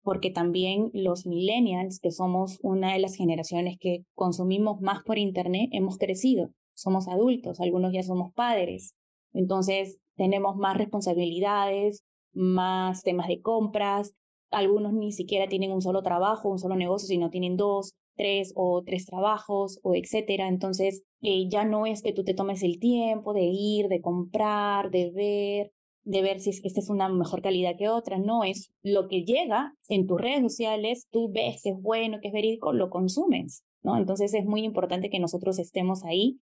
Porque 0.02 0.30
también 0.30 0.90
los 0.94 1.26
millennials, 1.26 1.98
que 2.00 2.12
somos 2.12 2.58
una 2.62 2.92
de 2.94 3.00
las 3.00 3.16
generaciones 3.16 3.76
que 3.78 4.04
consumimos 4.14 4.80
más 4.80 5.02
por 5.02 5.18
Internet, 5.18 5.68
hemos 5.72 5.98
crecido, 5.98 6.50
somos 6.75 7.08
adultos, 7.08 7.60
algunos 7.60 7.92
ya 7.92 8.04
somos 8.04 8.32
padres. 8.32 8.94
Entonces, 9.32 9.98
tenemos 10.16 10.56
más 10.56 10.76
responsabilidades, 10.78 12.04
más 12.32 13.02
temas 13.02 13.26
de 13.26 13.40
compras, 13.40 14.14
algunos 14.50 14.92
ni 14.92 15.12
siquiera 15.12 15.48
tienen 15.48 15.72
un 15.72 15.82
solo 15.82 16.02
trabajo, 16.02 16.48
un 16.48 16.58
solo 16.58 16.76
negocio, 16.76 17.08
sino 17.08 17.30
tienen 17.30 17.56
dos, 17.56 17.94
tres 18.18 18.52
o 18.56 18.82
tres 18.84 19.06
trabajos 19.06 19.78
o 19.82 19.94
etcétera. 19.94 20.48
Entonces, 20.48 21.04
eh, 21.22 21.48
ya 21.48 21.64
no 21.64 21.87
es 21.87 22.02
que 22.02 22.12
tú 22.12 22.25
te 22.25 22.34
tomes 22.34 22.62
el 22.62 22.78
tiempo 22.78 23.32
de 23.32 23.44
ir, 23.44 23.88
de 23.88 24.02
comprar, 24.02 24.90
de 24.90 25.10
ver, 25.10 25.72
de 26.02 26.22
ver 26.22 26.40
si 26.40 26.50
es 26.50 26.60
que 26.60 26.68
esta 26.68 26.80
es 26.80 26.90
una 26.90 27.08
mejor 27.08 27.40
calidad 27.40 27.76
que 27.78 27.88
otra. 27.88 28.18
No, 28.18 28.44
es 28.44 28.70
lo 28.82 29.08
que 29.08 29.25
llega 29.25 29.72
en 29.88 30.06
tus 30.06 30.20
redes 30.20 30.42
sociales, 30.42 31.06
tú 31.10 31.30
ves 31.32 31.62
que 31.62 31.70
es 31.70 31.80
bueno, 31.80 32.18
que 32.20 32.28
es 32.28 32.34
verídico, 32.34 32.72
lo 32.72 32.90
consumes, 32.90 33.62
¿no? 33.82 33.96
Entonces 33.96 34.34
es 34.34 34.44
muy 34.44 34.64
importante 34.64 35.10
que 35.10 35.20
nosotros 35.20 35.58
estemos 35.58 36.04
ahí, 36.04 36.40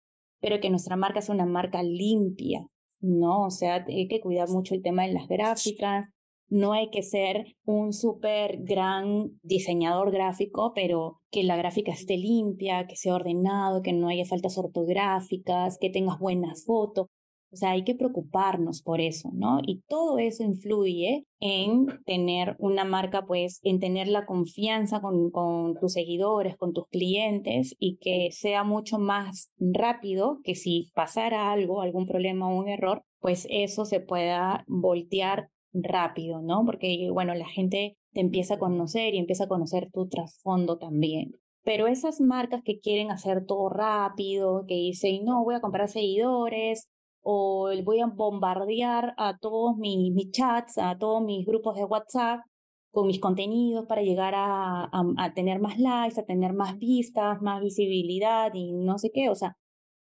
pero 0.42 0.60
que 0.60 0.72
nuestra 0.72 0.96
marca 0.96 1.22
sea 1.22 1.36
una 1.36 1.46
marca 1.46 1.84
limpia, 1.84 2.66
¿no? 3.00 3.46
O 3.46 3.52
sea, 3.52 3.86
hay 3.88 4.08
que 4.08 4.20
cuidar 4.20 4.50
mucho 4.50 4.74
el 4.74 4.82
tema 4.82 5.06
de 5.06 5.14
las 5.14 5.28
gráficas, 5.28 6.10
no 6.50 6.74
hay 6.74 6.90
que 6.90 7.04
ser 7.04 7.56
un 7.66 7.94
súper 7.94 8.64
gran 8.64 9.40
diseñador 9.44 10.12
gráfico, 10.12 10.74
pero 10.74 11.20
que 11.32 11.44
la 11.44 11.58
gráfica 11.58 11.92
esté 11.92 12.18
limpia, 12.18 12.88
que 12.88 12.96
sea 12.96 13.16
ordenado, 13.16 13.82
que 13.82 13.94
no 13.94 14.08
haya 14.08 14.26
faltas 14.26 14.58
ortográficas, 14.58 15.78
que 15.80 15.90
tengas 15.90 16.20
buenas 16.20 16.66
fotos. 16.66 17.08
O 17.52 17.56
sea, 17.56 17.72
hay 17.72 17.84
que 17.84 17.96
preocuparnos 17.96 18.84
por 18.84 19.02
eso, 19.02 19.32
¿no? 19.34 19.60
Y 19.66 19.82
todo 19.88 20.20
eso 20.20 20.44
influye 20.44 21.26
en 21.40 21.88
tener 22.06 22.56
una 22.60 22.84
marca, 22.84 23.26
pues, 23.26 23.60
en 23.64 23.80
tener 23.80 24.08
la 24.08 24.28
confianza 24.28 25.02
con, 25.02 25.32
con, 25.32 25.74
tus 25.80 25.94
seguidores, 25.94 26.58
con 26.58 26.74
tus 26.74 26.88
clientes 26.90 27.76
y 27.80 27.98
que 27.98 28.30
sea 28.32 28.64
mucho 28.64 29.00
más 29.00 29.52
rápido 29.58 30.40
que 30.44 30.54
si 30.54 30.92
pasara 30.94 31.52
algo, 31.52 31.82
algún 31.82 32.06
problema 32.06 32.48
o 32.48 32.56
un 32.56 32.70
error, 32.70 33.04
pues 33.20 33.48
eso 33.50 33.86
se 33.86 34.00
pueda 34.00 34.64
voltear 34.68 35.50
rápido, 35.74 36.42
¿no? 36.42 36.66
Porque, 36.66 37.10
bueno, 37.12 37.34
la 37.36 37.48
gente 37.48 37.98
te 38.14 38.22
empieza 38.22 38.56
a 38.56 38.60
conocer 38.60 39.14
y 39.14 39.20
empieza 39.20 39.46
a 39.46 39.48
conocer 39.48 39.90
tu 39.92 40.08
trasfondo 40.08 40.78
también. 40.78 41.32
Pero 41.64 41.88
esas 41.88 42.22
marcas 42.22 42.62
que 42.64 42.80
quieren 42.80 43.12
hacer 43.12 43.46
todo 43.46 43.70
rápido, 43.70 44.66
que 44.68 44.76
dicen, 44.76 45.26
no, 45.26 45.44
voy 45.44 45.56
a 45.56 45.62
comprar 45.62 45.90
seguidores 45.90 46.90
o 47.22 47.70
voy 47.84 48.00
a 48.00 48.08
bombardear 48.08 49.14
a 49.18 49.38
todos 49.38 49.78
mis, 49.78 50.14
mis 50.14 50.32
chats, 50.32 50.78
a 50.78 50.98
todos 50.98 51.22
mis 51.22 51.46
grupos 51.46 51.76
de 51.76 51.84
WhatsApp 51.84 52.42
con 52.92 53.08
mis 53.08 53.20
contenidos 53.20 53.86
para 53.86 54.02
llegar 54.02 54.34
a, 54.36 54.86
a, 54.86 55.04
a 55.18 55.34
tener 55.34 55.60
más 55.60 55.78
likes, 55.78 56.20
a 56.20 56.26
tener 56.26 56.54
más 56.54 56.78
vistas, 56.80 57.42
más 57.42 57.62
visibilidad 57.62 58.52
y 58.54 58.72
no 58.72 58.98
sé 58.98 59.12
qué. 59.14 59.30
O 59.30 59.36
sea, 59.36 59.56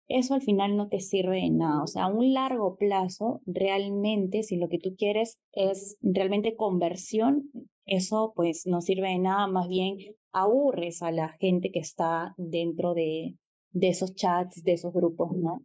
eso 0.08 0.34
al 0.34 0.42
final 0.42 0.76
no 0.76 0.88
te 0.88 1.00
sirve 1.00 1.36
de 1.36 1.50
nada. 1.50 1.82
O 1.82 1.86
sea, 1.86 2.04
a 2.04 2.12
un 2.12 2.32
largo 2.32 2.76
plazo, 2.76 3.40
realmente, 3.46 4.42
si 4.42 4.56
lo 4.56 4.68
que 4.68 4.78
tú 4.78 4.94
quieres 4.96 5.38
es 5.52 5.96
realmente 6.02 6.56
conversión, 6.56 7.50
eso 7.86 8.32
pues 8.34 8.66
no 8.66 8.80
sirve 8.80 9.08
de 9.08 9.18
nada, 9.18 9.46
más 9.46 9.68
bien 9.68 9.96
aburres 10.32 11.02
a 11.02 11.10
la 11.10 11.28
gente 11.40 11.70
que 11.70 11.78
está 11.78 12.34
dentro 12.36 12.94
de, 12.94 13.36
de 13.72 13.88
esos 13.88 14.14
chats, 14.14 14.62
de 14.62 14.72
esos 14.72 14.92
grupos, 14.92 15.36
¿no? 15.36 15.64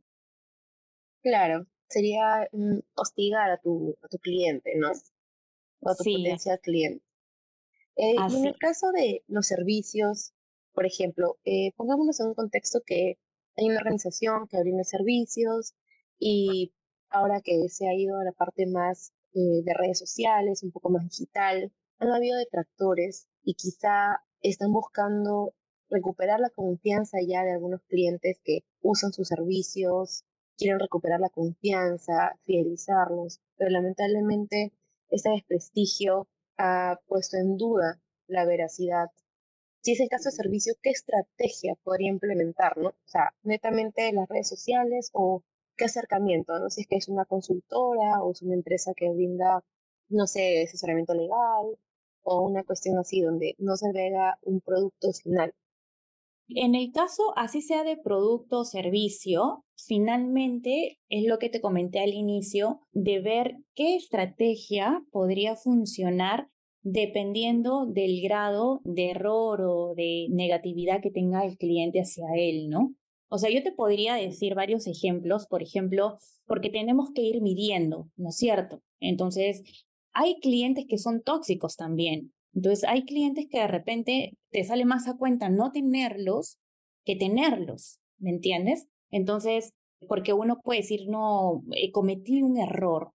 Claro, 1.22 1.66
sería 1.88 2.48
mm, 2.52 2.80
hostigar 2.96 3.52
a 3.52 3.58
tu, 3.58 3.98
a 4.02 4.08
tu 4.08 4.18
cliente, 4.20 4.74
¿no? 4.78 4.92
O 5.82 5.90
a 5.90 5.96
tu 5.96 6.04
potencial 6.04 6.60
cliente. 6.62 7.04
Eh, 7.96 8.16
en 8.16 8.46
el 8.46 8.58
caso 8.58 8.92
de 8.92 9.24
los 9.28 9.48
servicios, 9.48 10.34
por 10.74 10.86
ejemplo, 10.86 11.38
eh, 11.44 11.74
pongámonos 11.76 12.20
en 12.20 12.28
un 12.28 12.34
contexto 12.34 12.80
que 12.86 13.18
hay 13.60 13.68
una 13.70 13.80
organización 13.80 14.48
que 14.48 14.60
brinda 14.60 14.84
servicios 14.84 15.76
y 16.18 16.74
ahora 17.10 17.42
que 17.42 17.68
se 17.70 17.88
ha 17.88 17.94
ido 17.94 18.18
a 18.18 18.24
la 18.24 18.32
parte 18.32 18.66
más 18.66 19.14
eh, 19.34 19.62
de 19.64 19.74
redes 19.74 20.00
sociales, 20.00 20.64
un 20.64 20.72
poco 20.72 20.90
más 20.90 21.04
digital, 21.04 21.72
han 22.00 22.10
habido 22.10 22.38
detractores 22.38 23.28
y 23.44 23.56
quizá 23.56 24.24
están 24.42 24.72
buscando 24.72 25.54
recuperar 25.90 26.40
la 26.40 26.50
confianza 26.50 27.18
ya 27.28 27.44
de 27.44 27.52
algunos 27.52 27.82
clientes 27.84 28.40
que 28.44 28.60
usan 28.82 29.12
sus 29.12 29.28
servicios, 29.28 30.24
quieren 30.58 30.80
recuperar 30.80 31.20
la 31.20 31.30
confianza, 31.30 32.38
fidelizarlos, 32.44 33.42
pero 33.58 33.72
lamentablemente 33.72 34.72
este 35.10 35.32
desprestigio 35.32 36.30
ha 36.58 37.00
puesto 37.08 37.38
en 37.38 37.58
duda 37.58 38.02
la 38.28 38.46
veracidad 38.46 39.10
si 39.82 39.94
es 39.94 40.00
el 40.00 40.10
caso 40.10 40.30
de 40.30 40.36
servicio, 40.36 40.74
¿qué 40.82 40.90
estrategia 40.92 41.76
podría 41.84 42.10
implementar, 42.10 42.78
no? 42.78 42.90
O 42.90 43.08
sea, 43.08 43.34
netamente 43.44 44.12
las 44.12 44.28
redes 44.28 44.50
sociales 44.50 45.10
o 45.14 45.44
qué 45.78 45.86
acercamiento, 45.86 46.58
¿no? 46.60 46.70
Si 46.70 46.82
es 46.82 46.88
que 46.88 46.98
es 46.98 47.08
una 47.08 47.26
consultora 47.26 48.22
o 48.22 48.32
es 48.32 48.42
una 48.42 48.56
empresa 48.56 48.94
que 48.96 49.10
brinda, 49.10 49.64
no 50.10 50.28
sé, 50.28 50.64
asesoramiento 50.64 51.14
legal 51.14 51.78
o 52.24 52.42
una 52.44 52.64
cuestión 52.64 52.98
así 52.98 53.22
donde 53.22 53.56
no 53.58 53.76
se 53.78 53.92
vea 53.94 54.38
un 54.44 54.62
producto 54.62 55.12
final. 55.14 55.54
En 56.50 56.74
el 56.74 56.92
caso, 56.92 57.32
así 57.36 57.62
sea 57.62 57.84
de 57.84 57.96
producto 57.96 58.62
o 58.62 58.66
servicio, 58.66 59.66
finalmente 59.78 61.00
es 61.08 61.26
lo 61.26 61.38
que 61.38 61.50
te 61.50 61.62
comenté 61.62 62.00
al 62.00 62.14
inicio, 62.14 62.82
de 62.92 63.22
ver 63.22 63.58
qué 63.76 63.96
estrategia 63.96 65.04
podría 65.12 65.56
funcionar 65.56 66.50
dependiendo 66.92 67.86
del 67.86 68.22
grado 68.22 68.82
de 68.84 69.12
error 69.12 69.62
o 69.62 69.94
de 69.96 70.28
negatividad 70.32 71.02
que 71.02 71.12
tenga 71.12 71.46
el 71.46 71.58
cliente 71.58 72.00
hacia 72.00 72.26
él, 72.36 72.70
¿no? 72.70 72.96
O 73.30 73.38
sea, 73.38 73.52
yo 73.52 73.62
te 73.62 73.72
podría 73.72 74.16
decir 74.16 74.56
varios 74.56 74.88
ejemplos, 74.88 75.46
por 75.46 75.62
ejemplo, 75.62 76.18
porque 76.48 76.72
tenemos 76.72 77.12
que 77.14 77.22
ir 77.22 77.42
midiendo, 77.42 78.10
¿no 78.16 78.30
es 78.30 78.38
cierto? 78.38 78.82
Entonces, 79.00 79.62
hay 80.14 80.40
clientes 80.40 80.86
que 80.90 80.98
son 80.98 81.22
tóxicos 81.22 81.76
también. 81.76 82.34
Entonces, 82.56 82.84
hay 82.90 83.06
clientes 83.06 83.46
que 83.52 83.60
de 83.60 83.68
repente 83.68 84.38
te 84.50 84.64
sale 84.64 84.84
más 84.86 85.08
a 85.08 85.16
cuenta 85.16 85.50
no 85.50 85.72
tenerlos 85.72 86.58
que 87.06 87.16
tenerlos, 87.16 88.00
¿me 88.18 88.32
entiendes? 88.32 88.88
Entonces, 89.12 89.74
porque 90.08 90.34
uno 90.34 90.60
puede 90.64 90.80
decir, 90.82 91.02
no, 91.08 91.62
eh, 91.76 91.92
cometí 91.92 92.42
un 92.42 92.58
error 92.58 93.12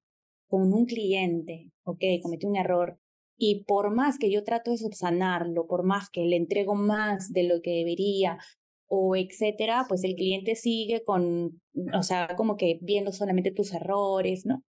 con 0.46 0.72
un 0.72 0.86
cliente, 0.86 1.72
ok, 1.82 2.04
cometí 2.22 2.46
un 2.46 2.56
error, 2.56 2.98
y 3.36 3.64
por 3.64 3.94
más 3.94 4.18
que 4.18 4.30
yo 4.30 4.44
trato 4.44 4.70
de 4.70 4.78
subsanarlo, 4.78 5.66
por 5.66 5.84
más 5.84 6.10
que 6.10 6.24
le 6.24 6.36
entrego 6.36 6.74
más 6.74 7.32
de 7.32 7.44
lo 7.44 7.60
que 7.62 7.70
debería 7.70 8.38
o 8.86 9.16
etcétera, 9.16 9.86
pues 9.88 10.04
el 10.04 10.14
cliente 10.14 10.54
sigue 10.54 11.02
con, 11.04 11.60
o 11.92 12.02
sea, 12.02 12.34
como 12.36 12.56
que 12.56 12.78
viendo 12.82 13.12
solamente 13.12 13.50
tus 13.50 13.72
errores, 13.72 14.46
¿no? 14.46 14.62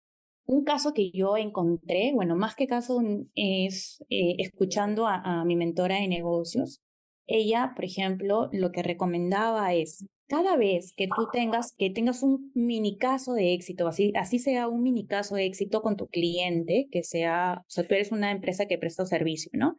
Un 0.47 0.65
caso 0.65 0.93
que 0.93 1.11
yo 1.11 1.37
encontré, 1.37 2.13
bueno, 2.15 2.37
más 2.37 2.55
que 2.55 2.67
caso 2.67 3.01
es 3.35 4.03
eh, 4.11 4.37
escuchando 4.39 5.07
a, 5.07 5.41
a 5.41 5.45
mi 5.45 5.57
mentora 5.57 5.97
de 5.97 6.09
negocios. 6.09 6.81
Ella, 7.27 7.73
por 7.75 7.85
ejemplo, 7.85 8.49
lo 8.53 8.71
que 8.73 8.83
recomendaba 8.83 9.75
es, 9.75 10.07
cada 10.27 10.57
vez 10.57 10.93
que 10.97 11.07
tú 11.07 11.29
tengas, 11.33 11.75
que 11.77 11.91
tengas 11.91 12.23
un 12.23 12.51
mini 12.55 12.97
caso 12.97 13.35
de 13.35 13.55
éxito, 13.55 13.87
así, 13.89 14.13
así 14.17 14.39
sea 14.39 14.69
un 14.69 14.83
mini 14.83 15.07
caso 15.07 15.35
de 15.35 15.45
éxito 15.45 15.83
con 15.83 15.97
tu 15.97 16.07
cliente, 16.09 16.89
que 16.91 17.03
sea, 17.03 17.63
o 17.63 17.71
sea, 17.71 17.87
tú 17.87 17.95
eres 17.95 18.13
una 18.13 18.31
empresa 18.31 18.67
que 18.67 18.79
presta 18.79 19.07
servicio, 19.07 19.51
¿no? 19.55 19.79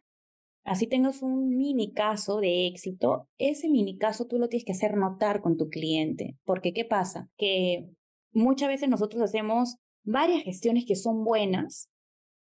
Así 0.64 0.88
tengas 0.88 1.22
un 1.22 1.56
mini 1.56 1.94
caso 1.94 2.40
de 2.40 2.66
éxito, 2.66 3.28
ese 3.38 3.70
mini 3.70 3.98
caso 3.98 4.26
tú 4.26 4.40
lo 4.40 4.50
tienes 4.50 4.66
que 4.66 4.72
hacer 4.72 4.98
notar 4.98 5.42
con 5.42 5.58
tu 5.58 5.70
cliente. 5.70 6.38
Porque, 6.44 6.74
¿qué 6.74 6.86
pasa? 6.86 7.30
Que 7.38 7.88
muchas 8.34 8.70
veces 8.70 8.90
nosotros 8.90 9.22
hacemos 9.22 9.78
varias 10.04 10.44
gestiones 10.44 10.86
que 10.86 10.96
son 10.96 11.24
buenas 11.24 11.92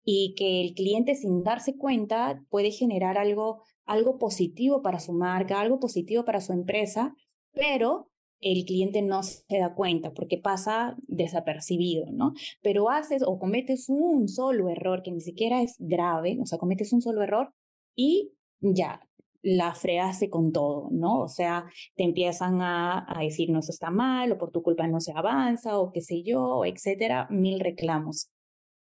y 0.03 0.33
que 0.35 0.61
el 0.61 0.73
cliente 0.73 1.13
sin 1.13 1.43
darse 1.43 1.75
cuenta 1.75 2.43
puede 2.49 2.71
generar 2.71 3.19
algo, 3.19 3.61
algo 3.85 4.17
positivo 4.17 4.81
para 4.81 4.99
su 4.99 5.13
marca, 5.13 5.61
algo 5.61 5.79
positivo 5.79 6.25
para 6.25 6.41
su 6.41 6.53
empresa, 6.53 7.15
pero 7.53 8.09
el 8.41 8.65
cliente 8.65 9.01
no 9.01 9.23
se 9.23 9.43
da 9.57 9.73
cuenta 9.73 10.13
porque 10.13 10.37
pasa 10.37 10.95
desapercibido, 11.07 12.05
¿no? 12.11 12.33
Pero 12.61 12.89
haces 12.89 13.23
o 13.25 13.39
cometes 13.39 13.89
un 13.89 14.27
solo 14.27 14.69
error 14.69 15.01
que 15.03 15.11
ni 15.11 15.21
siquiera 15.21 15.61
es 15.61 15.75
grave, 15.79 16.37
o 16.41 16.45
sea, 16.45 16.59
cometes 16.59 16.91
un 16.93 17.01
solo 17.01 17.23
error 17.23 17.53
y 17.95 18.33
ya, 18.59 19.01
la 19.41 19.73
freaste 19.75 20.29
con 20.29 20.51
todo, 20.51 20.89
¿no? 20.91 21.21
O 21.21 21.27
sea, 21.27 21.65
te 21.95 22.03
empiezan 22.03 22.61
a, 22.61 23.05
a, 23.07 23.21
decir, 23.21 23.51
no, 23.51 23.59
eso 23.59 23.71
está 23.71 23.91
mal, 23.91 24.31
o 24.31 24.37
por 24.37 24.51
tu 24.51 24.63
culpa 24.63 24.87
no 24.87 24.99
se 24.99 25.13
avanza, 25.15 25.79
o 25.79 25.91
qué 25.91 26.01
sé 26.01 26.23
yo, 26.23 26.65
etcétera, 26.65 27.27
mil 27.29 27.59
reclamos. 27.59 28.31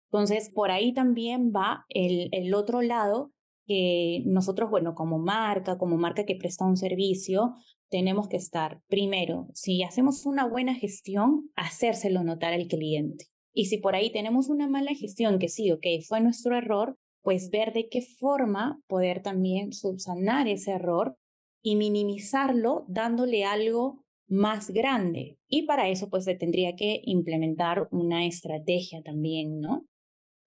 Entonces, 0.07 0.51
por 0.53 0.73
ahí 0.73 0.93
también 0.93 1.53
va 1.55 1.85
el 1.89 2.53
otro 2.55 2.83
lado 2.83 3.31
que 3.71 4.25
nosotros, 4.27 4.69
bueno, 4.69 4.97
como 4.97 5.21
marca, 5.21 5.79
como 5.79 5.97
marca 5.97 6.25
que 6.25 6.35
presta 6.35 6.65
un 6.65 6.77
servicio, 6.77 7.55
tenemos 7.89 8.27
que 8.27 8.37
estar, 8.37 8.81
primero, 8.89 9.47
si 9.55 9.85
hacemos 9.85 10.27
una 10.27 10.45
buena 10.45 10.75
gestión, 10.75 11.49
hacérselo 11.55 12.25
notar 12.25 12.53
al 12.53 12.67
cliente. 12.67 13.27
Y 13.55 13.67
si 13.67 13.79
por 13.79 13.95
ahí 13.95 14.11
tenemos 14.11 14.49
una 14.49 14.69
mala 14.69 14.93
gestión, 14.93 15.39
que 15.39 15.49
sí, 15.49 15.71
ok, 15.71 15.87
fue 16.09 16.21
nuestro 16.21 16.57
error, 16.57 16.99
pues 17.23 17.51
ver 17.51 17.73
de 17.73 17.89
qué 17.89 18.03
forma 18.03 18.81
poder 18.89 19.23
también 19.23 19.73
subsanar 19.73 20.49
ese 20.49 20.73
error 20.73 21.17
y 21.63 21.77
minimizarlo 21.77 22.87
dándole 22.89 23.45
algo 23.45 24.05
más 24.27 24.71
grande. 24.71 25.39
Y 25.49 25.63
para 25.63 25.89
eso 25.89 26.11
pues 26.11 26.25
se 26.25 26.35
tendría 26.35 26.75
que 26.75 27.03
implementar 27.05 27.87
una 27.93 28.27
estrategia 28.27 29.01
también, 29.05 29.61
¿no? 29.61 29.85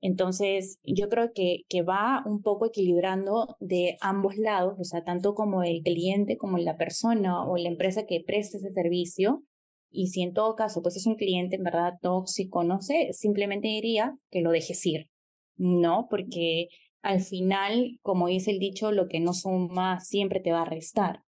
Entonces, 0.05 0.79
yo 0.83 1.07
creo 1.07 1.31
que, 1.33 1.63
va 1.81 2.23
un 2.25 2.41
poco 2.41 2.65
equilibrando 2.65 3.55
de 3.61 3.95
ambos 4.01 4.35
lados, 4.35 4.77
o 4.77 4.83
sea, 4.83 5.05
tanto 5.05 5.33
como 5.33 5.63
el 5.63 5.81
cliente, 5.81 6.35
como 6.35 6.57
la 6.57 6.75
persona 6.75 7.47
o 7.47 7.55
la 7.55 7.69
empresa 7.69 8.05
que 8.05 8.21
presta 8.21 8.57
ese 8.57 8.73
servicio. 8.73 9.45
Y 9.89 10.07
si 10.07 10.21
en 10.21 10.33
todo 10.33 10.57
caso, 10.57 10.81
pues 10.81 10.97
es 10.97 11.05
un 11.05 11.15
cliente 11.15 11.55
en 11.55 11.63
verdad 11.63 11.93
tóxico, 12.01 12.65
no 12.65 12.81
sé, 12.81 13.13
simplemente 13.13 13.69
diría 13.69 14.17
que 14.29 14.41
lo 14.41 14.51
dejes 14.51 14.85
ir, 14.85 15.09
¿no? 15.55 16.07
Porque 16.09 16.67
al 17.01 17.21
final, 17.21 17.97
como 18.01 18.27
dice 18.27 18.51
el 18.51 18.59
dicho, 18.59 18.91
lo 18.91 19.07
que 19.07 19.21
no 19.21 19.31
suma 19.33 20.01
siempre 20.01 20.41
te 20.41 20.51
va 20.51 20.63
a 20.63 20.69
restar. 20.69 21.21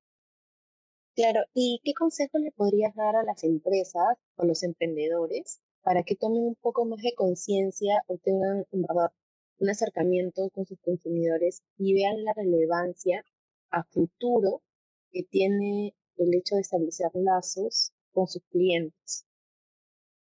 Claro, 1.15 1.45
¿y 1.53 1.79
qué 1.85 1.93
consejo 1.93 2.39
le 2.39 2.51
podrías 2.51 2.93
dar 2.93 3.15
a 3.15 3.23
las 3.23 3.41
empresas 3.45 4.17
o 4.35 4.43
los 4.43 4.63
emprendedores 4.63 5.61
para 5.85 6.01
que 6.01 6.15
tomen 6.15 6.41
un 6.41 6.55
poco 6.55 6.83
más 6.83 6.99
de 7.03 7.13
conciencia 7.13 8.01
o 8.07 8.17
tengan 8.17 8.65
un 8.71 9.69
acercamiento 9.69 10.49
con 10.49 10.65
sus 10.65 10.79
consumidores 10.79 11.61
y 11.77 11.93
vean 11.93 12.23
la 12.23 12.33
relevancia 12.33 13.23
a 13.69 13.83
futuro 13.83 14.63
que 15.11 15.21
tiene 15.21 15.93
el 16.17 16.33
hecho 16.33 16.55
de 16.55 16.61
establecer 16.61 17.11
lazos 17.13 17.93
con 18.13 18.25
sus 18.25 18.41
clientes. 18.49 19.27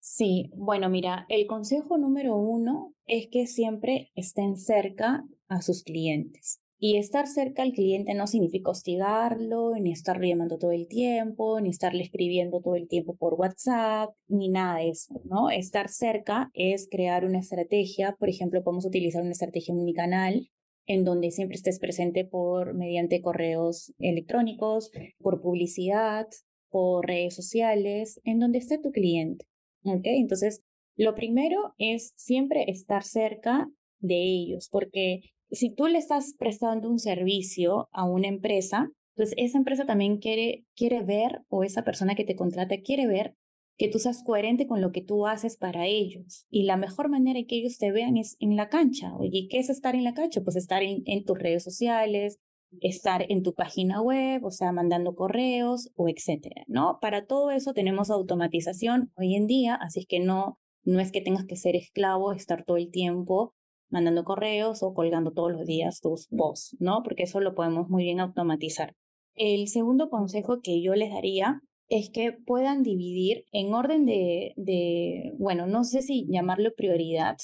Sí, 0.00 0.50
bueno, 0.56 0.90
mira, 0.90 1.24
el 1.28 1.46
consejo 1.46 1.98
número 1.98 2.36
uno 2.36 2.92
es 3.06 3.28
que 3.28 3.46
siempre 3.46 4.10
estén 4.16 4.56
cerca 4.56 5.24
a 5.46 5.62
sus 5.62 5.84
clientes. 5.84 6.63
Y 6.78 6.96
estar 6.96 7.26
cerca 7.26 7.62
al 7.62 7.72
cliente 7.72 8.14
no 8.14 8.26
significa 8.26 8.70
hostigarlo, 8.70 9.72
ni 9.80 9.92
estarlo 9.92 10.26
llamando 10.26 10.58
todo 10.58 10.72
el 10.72 10.88
tiempo, 10.88 11.60
ni 11.60 11.70
estarle 11.70 12.02
escribiendo 12.02 12.60
todo 12.60 12.76
el 12.76 12.88
tiempo 12.88 13.16
por 13.16 13.34
WhatsApp, 13.34 14.10
ni 14.28 14.48
nada 14.48 14.78
de 14.78 14.90
eso, 14.90 15.20
¿no? 15.24 15.50
Estar 15.50 15.88
cerca 15.88 16.50
es 16.52 16.88
crear 16.90 17.24
una 17.24 17.38
estrategia, 17.38 18.16
por 18.18 18.28
ejemplo, 18.28 18.62
podemos 18.62 18.84
utilizar 18.84 19.22
una 19.22 19.32
estrategia 19.32 19.74
unicanal 19.74 20.50
en 20.86 21.04
donde 21.04 21.30
siempre 21.30 21.56
estés 21.56 21.78
presente 21.78 22.24
por 22.24 22.74
mediante 22.74 23.22
correos 23.22 23.94
electrónicos, 23.98 24.90
por 25.18 25.40
publicidad, 25.40 26.26
por 26.68 27.06
redes 27.06 27.34
sociales, 27.34 28.20
en 28.24 28.40
donde 28.40 28.58
esté 28.58 28.78
tu 28.78 28.90
cliente. 28.90 29.46
¿Ok? 29.84 30.02
Entonces, 30.04 30.62
lo 30.96 31.14
primero 31.14 31.74
es 31.78 32.12
siempre 32.16 32.70
estar 32.70 33.02
cerca 33.02 33.68
de 34.00 34.22
ellos, 34.22 34.68
porque 34.70 35.20
si 35.50 35.74
tú 35.74 35.86
le 35.86 35.98
estás 35.98 36.34
prestando 36.38 36.90
un 36.90 36.98
servicio 36.98 37.88
a 37.92 38.04
una 38.04 38.28
empresa, 38.28 38.90
pues 39.14 39.32
esa 39.36 39.58
empresa 39.58 39.84
también 39.86 40.18
quiere, 40.18 40.64
quiere 40.74 41.02
ver, 41.02 41.42
o 41.48 41.62
esa 41.62 41.84
persona 41.84 42.14
que 42.14 42.24
te 42.24 42.36
contrata 42.36 42.80
quiere 42.82 43.06
ver 43.06 43.34
que 43.76 43.88
tú 43.88 43.98
seas 43.98 44.22
coherente 44.22 44.66
con 44.66 44.80
lo 44.80 44.92
que 44.92 45.02
tú 45.02 45.26
haces 45.26 45.56
para 45.56 45.86
ellos. 45.86 46.46
Y 46.48 46.64
la 46.64 46.76
mejor 46.76 47.08
manera 47.08 47.38
en 47.38 47.46
que 47.46 47.56
ellos 47.56 47.78
te 47.78 47.90
vean 47.90 48.16
es 48.16 48.36
en 48.38 48.56
la 48.56 48.68
cancha. 48.68 49.14
Oye, 49.16 49.48
¿qué 49.50 49.58
es 49.58 49.68
estar 49.68 49.94
en 49.94 50.04
la 50.04 50.14
cancha? 50.14 50.42
Pues 50.42 50.56
estar 50.56 50.82
en, 50.82 51.24
tus 51.24 51.38
redes 51.38 51.64
sociales, 51.64 52.38
estar 52.80 53.26
en 53.28 53.42
tu 53.42 53.54
página 53.54 54.00
web, 54.00 54.44
o 54.44 54.50
sea, 54.50 54.72
mandando 54.72 55.14
correos 55.14 55.90
o 55.96 56.08
etcétera, 56.08 56.62
¿no? 56.68 56.98
Para 57.00 57.26
todo 57.26 57.50
eso 57.50 57.72
tenemos 57.72 58.10
automatización 58.10 59.12
hoy 59.16 59.34
en 59.34 59.46
día, 59.46 59.74
así 59.74 60.06
que 60.06 60.20
no, 60.20 60.58
no 60.84 61.00
es 61.00 61.10
que 61.10 61.20
tengas 61.20 61.46
que 61.46 61.56
ser 61.56 61.74
esclavo, 61.76 62.32
estar 62.32 62.64
todo 62.64 62.76
el 62.76 62.90
tiempo 62.90 63.54
mandando 63.94 64.24
correos 64.24 64.82
o 64.82 64.92
colgando 64.92 65.30
todos 65.30 65.52
los 65.52 65.64
días 65.64 66.00
tus 66.00 66.26
posts, 66.26 66.76
¿no? 66.80 67.02
Porque 67.04 67.22
eso 67.22 67.38
lo 67.38 67.54
podemos 67.54 67.88
muy 67.88 68.02
bien 68.02 68.18
automatizar. 68.18 68.92
El 69.36 69.68
segundo 69.68 70.10
consejo 70.10 70.60
que 70.60 70.82
yo 70.82 70.96
les 70.96 71.12
daría 71.12 71.60
es 71.88 72.10
que 72.10 72.32
puedan 72.32 72.82
dividir 72.82 73.44
en 73.52 73.72
orden 73.72 74.04
de, 74.04 74.52
de, 74.56 75.32
bueno, 75.38 75.68
no 75.68 75.84
sé 75.84 76.02
si 76.02 76.26
llamarlo 76.28 76.72
prioridad, 76.76 77.36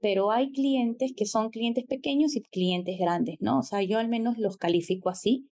pero 0.00 0.30
hay 0.30 0.50
clientes 0.50 1.12
que 1.14 1.26
son 1.26 1.50
clientes 1.50 1.84
pequeños 1.86 2.34
y 2.36 2.40
clientes 2.40 2.98
grandes, 2.98 3.36
¿no? 3.40 3.58
O 3.58 3.62
sea, 3.62 3.82
yo 3.82 3.98
al 3.98 4.08
menos 4.08 4.38
los 4.38 4.56
califico 4.56 5.10
así. 5.10 5.46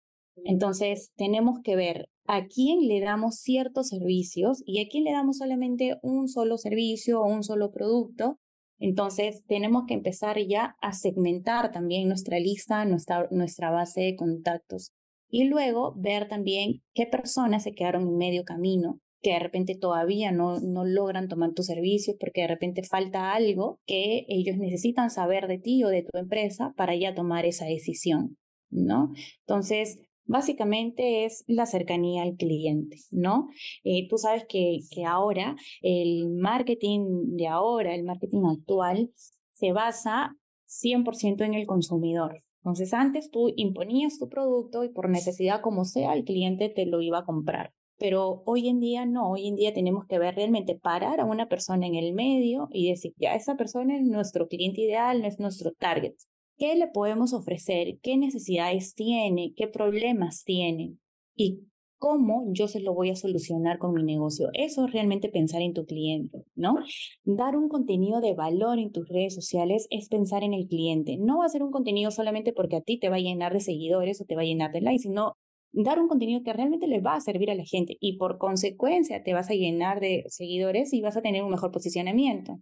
Entonces, 0.46 1.12
tenemos 1.18 1.60
que 1.64 1.76
ver 1.76 2.08
a 2.28 2.46
quién 2.46 2.88
le 2.88 3.02
damos 3.02 3.36
ciertos 3.36 3.90
servicios 3.90 4.64
y 4.66 4.80
a 4.80 4.88
quién 4.90 5.04
le 5.04 5.12
damos 5.12 5.38
solamente 5.40 5.98
un 6.02 6.30
solo 6.30 6.58
servicio 6.58 7.20
o 7.22 7.28
un 7.28 7.44
solo 7.44 7.72
producto 7.72 8.38
entonces, 8.80 9.44
tenemos 9.48 9.84
que 9.88 9.94
empezar 9.94 10.38
ya 10.40 10.76
a 10.82 10.94
segmentar 10.94 11.72
también 11.72 12.08
nuestra 12.08 12.40
lista, 12.40 12.84
nuestra, 12.86 13.28
nuestra 13.32 13.72
base 13.72 14.02
de 14.02 14.16
contactos 14.16 14.92
y 15.30 15.46
luego 15.46 15.94
ver 15.98 16.28
también 16.28 16.82
qué 16.94 17.06
personas 17.06 17.64
se 17.64 17.74
quedaron 17.74 18.04
en 18.04 18.18
medio 18.18 18.44
camino, 18.44 19.00
que 19.22 19.32
de 19.32 19.40
repente 19.40 19.76
todavía 19.76 20.32
no, 20.32 20.60
no 20.60 20.86
logran 20.86 21.28
tomar 21.28 21.54
tus 21.54 21.66
servicios 21.66 22.16
porque 22.20 22.42
de 22.42 22.48
repente 22.48 22.84
falta 22.84 23.34
algo 23.34 23.80
que 23.86 24.26
ellos 24.28 24.58
necesitan 24.58 25.10
saber 25.10 25.48
de 25.48 25.58
ti 25.58 25.84
o 25.84 25.88
de 25.88 26.04
tu 26.04 26.18
empresa 26.18 26.74
para 26.76 26.96
ya 26.96 27.16
tomar 27.16 27.46
esa 27.46 27.66
decisión, 27.66 28.38
¿no? 28.70 29.14
Entonces, 29.48 30.00
Básicamente 30.26 31.26
es 31.26 31.44
la 31.48 31.66
cercanía 31.66 32.24
al 32.24 32.36
cliente, 32.36 32.98
¿no? 33.12 33.48
Eh, 33.84 34.08
tú 34.10 34.18
sabes 34.18 34.46
que, 34.50 34.80
que 34.90 35.06
ahora 35.06 35.56
el 35.82 36.30
marketing 36.30 37.36
de 37.36 37.48
ahora, 37.48 37.94
el 37.94 38.04
marketing 38.04 38.44
actual, 38.46 39.12
se 39.52 39.72
basa 39.72 40.36
100% 40.68 41.46
en 41.46 41.54
el 41.54 41.68
consumidor. 41.68 42.44
Entonces 42.66 42.94
antes 42.94 43.30
tú 43.30 43.54
imponías 43.56 44.18
tu 44.18 44.28
producto 44.28 44.84
y 44.84 44.90
por 44.90 45.10
necesidad 45.10 45.62
como 45.62 45.86
sea 45.86 46.14
el 46.14 46.24
cliente 46.24 46.70
te 46.70 46.88
lo 46.88 47.02
iba 47.02 47.20
a 47.20 47.26
comprar. 47.26 47.72
Pero 47.98 48.42
hoy 48.46 48.68
en 48.68 48.80
día 48.80 49.06
no, 49.06 49.32
hoy 49.32 49.48
en 49.48 49.56
día 49.56 49.74
tenemos 49.74 50.06
que 50.06 50.20
ver 50.20 50.36
realmente 50.36 50.76
parar 50.76 51.20
a 51.20 51.26
una 51.26 51.48
persona 51.48 51.86
en 51.88 51.96
el 51.96 52.14
medio 52.14 52.68
y 52.72 52.90
decir, 52.90 53.14
ya, 53.18 53.36
esa 53.36 53.56
persona 53.56 53.96
es 53.96 54.04
nuestro 54.04 54.48
cliente 54.48 54.82
ideal, 54.82 55.22
no 55.22 55.28
es 55.28 55.40
nuestro 55.40 55.72
target. 55.74 56.16
¿Qué 56.58 56.76
le 56.76 56.88
podemos 56.88 57.34
ofrecer? 57.34 58.00
¿Qué 58.02 58.16
necesidades 58.16 58.96
tiene? 58.96 59.54
¿Qué 59.56 59.68
problemas 59.68 60.44
tiene? 60.46 60.96
¿Y 61.36 61.60
cómo 61.98 62.46
yo 62.54 62.70
se 62.70 62.80
lo 62.80 62.94
voy 62.94 63.10
a 63.10 63.16
solucionar 63.18 63.78
con 63.78 63.94
mi 63.94 64.04
negocio? 64.04 64.50
Eso 64.54 64.86
es 64.86 64.94
realmente 64.94 65.28
pensar 65.28 65.62
en 65.62 65.74
tu 65.74 65.86
cliente, 65.86 66.46
¿no? 66.56 66.78
Dar 67.26 67.58
un 67.58 67.68
contenido 67.68 68.22
de 68.22 68.34
valor 68.34 68.80
en 68.80 68.94
tus 68.94 69.10
redes 69.10 69.36
sociales 69.36 69.88
es 69.90 70.08
pensar 70.08 70.44
en 70.44 70.54
el 70.54 70.68
cliente. 70.68 71.18
No 71.18 71.40
va 71.40 71.46
a 71.46 71.50
ser 71.50 71.62
un 71.62 71.72
contenido 71.72 72.10
solamente 72.10 72.54
porque 72.54 72.78
a 72.78 72.82
ti 72.82 73.00
te 73.00 73.10
va 73.10 73.18
a 73.18 73.20
llenar 73.20 73.52
de 73.52 73.60
seguidores 73.60 74.22
o 74.22 74.26
te 74.26 74.36
va 74.36 74.44
a 74.44 74.46
llenar 74.46 74.72
de 74.72 74.80
likes, 74.80 75.04
sino 75.04 75.34
dar 75.74 76.00
un 76.00 76.08
contenido 76.08 76.42
que 76.42 76.54
realmente 76.54 76.88
le 76.88 77.02
va 77.02 77.16
a 77.16 77.22
servir 77.22 77.52
a 77.52 77.56
la 77.56 77.66
gente 77.66 77.98
y 78.00 78.18
por 78.18 78.38
consecuencia 78.38 79.24
te 79.24 79.34
vas 79.34 79.50
a 79.50 79.56
llenar 79.56 80.00
de 80.00 80.24
seguidores 80.30 80.94
y 80.94 81.02
vas 81.02 81.18
a 81.18 81.22
tener 81.22 81.44
un 81.44 81.52
mejor 81.52 81.72
posicionamiento. 81.72 82.60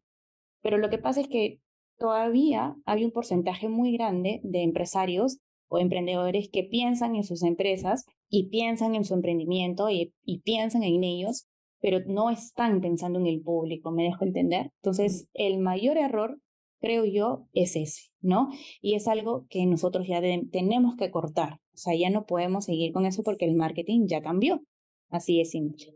Pero 0.64 0.78
lo 0.80 0.90
que 0.90 0.98
pasa 0.98 1.22
es 1.22 1.28
que 1.28 1.60
todavía 2.04 2.76
hay 2.86 3.06
un 3.06 3.12
porcentaje 3.12 3.70
muy 3.70 3.94
grande 3.94 4.42
de 4.44 4.62
empresarios 4.62 5.40
o 5.70 5.80
emprendedores 5.80 6.50
que 6.52 6.66
piensan 6.66 7.16
en 7.16 7.24
sus 7.24 7.44
empresas 7.44 8.04
y 8.30 8.50
piensan 8.50 8.94
en 8.96 9.06
su 9.06 9.14
emprendimiento 9.14 9.90
y, 9.90 10.14
piensan 10.44 10.84
en 10.84 11.06
ellos, 11.06 11.48
pero 11.80 12.02
no 12.06 12.30
están 12.30 12.82
pensando 12.82 13.20
en 13.20 13.28
el 13.28 13.42
público, 13.42 13.92
¿me 13.92 14.04
dejo 14.04 14.26
entender? 14.26 14.72
Entonces, 14.82 15.30
el 15.34 15.60
mayor 15.60 15.98
error, 15.98 16.42
creo 16.82 17.06
yo, 17.06 17.48
es 17.54 17.78
ese, 17.78 18.12
¿no? 18.20 18.50
Y 18.82 18.96
es 18.96 19.08
algo 19.08 19.46
que 19.50 19.66
nosotros 19.66 20.06
ya 20.06 20.20
tenemos 20.52 20.98
que 20.98 21.10
cortar. 21.10 21.62
O 21.74 21.78
sea, 21.78 21.96
ya 21.96 22.10
no 22.10 22.26
podemos 22.26 22.66
seguir 22.66 22.92
con 22.92 23.06
eso 23.06 23.24
porque 23.24 23.46
el 23.46 23.56
marketing 23.56 24.08
ya 24.08 24.22
cambió. 24.22 24.62
Así 25.08 25.40
es 25.40 25.52
simple. 25.52 25.94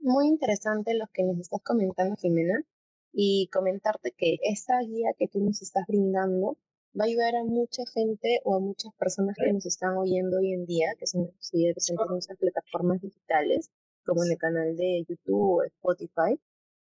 Muy 0.00 0.26
interesante 0.26 0.92
lo 0.94 1.04
que 1.12 1.22
nos 1.22 1.38
estás 1.38 1.60
comentando, 1.62 2.16
Jimena 2.16 2.64
y 3.16 3.48
comentarte 3.52 4.12
que 4.16 4.38
esta 4.42 4.80
guía 4.80 5.10
que 5.16 5.28
tú 5.28 5.38
nos 5.40 5.62
estás 5.62 5.86
brindando 5.86 6.58
va 6.98 7.04
a 7.04 7.06
ayudar 7.06 7.36
a 7.36 7.44
mucha 7.44 7.84
gente 7.94 8.40
o 8.44 8.56
a 8.56 8.60
muchas 8.60 8.92
personas 8.94 9.36
que 9.36 9.52
nos 9.52 9.64
están 9.66 9.96
oyendo 9.96 10.38
hoy 10.38 10.52
en 10.52 10.66
día, 10.66 10.88
que 10.98 11.06
son 11.06 11.30
seguidores 11.38 11.88
en 11.90 11.96
nuestras 11.96 12.38
plataformas 12.38 13.00
digitales, 13.00 13.70
como 14.04 14.24
en 14.24 14.32
el 14.32 14.38
canal 14.38 14.76
de 14.76 15.04
YouTube 15.08 15.58
o 15.58 15.62
Spotify. 15.62 16.40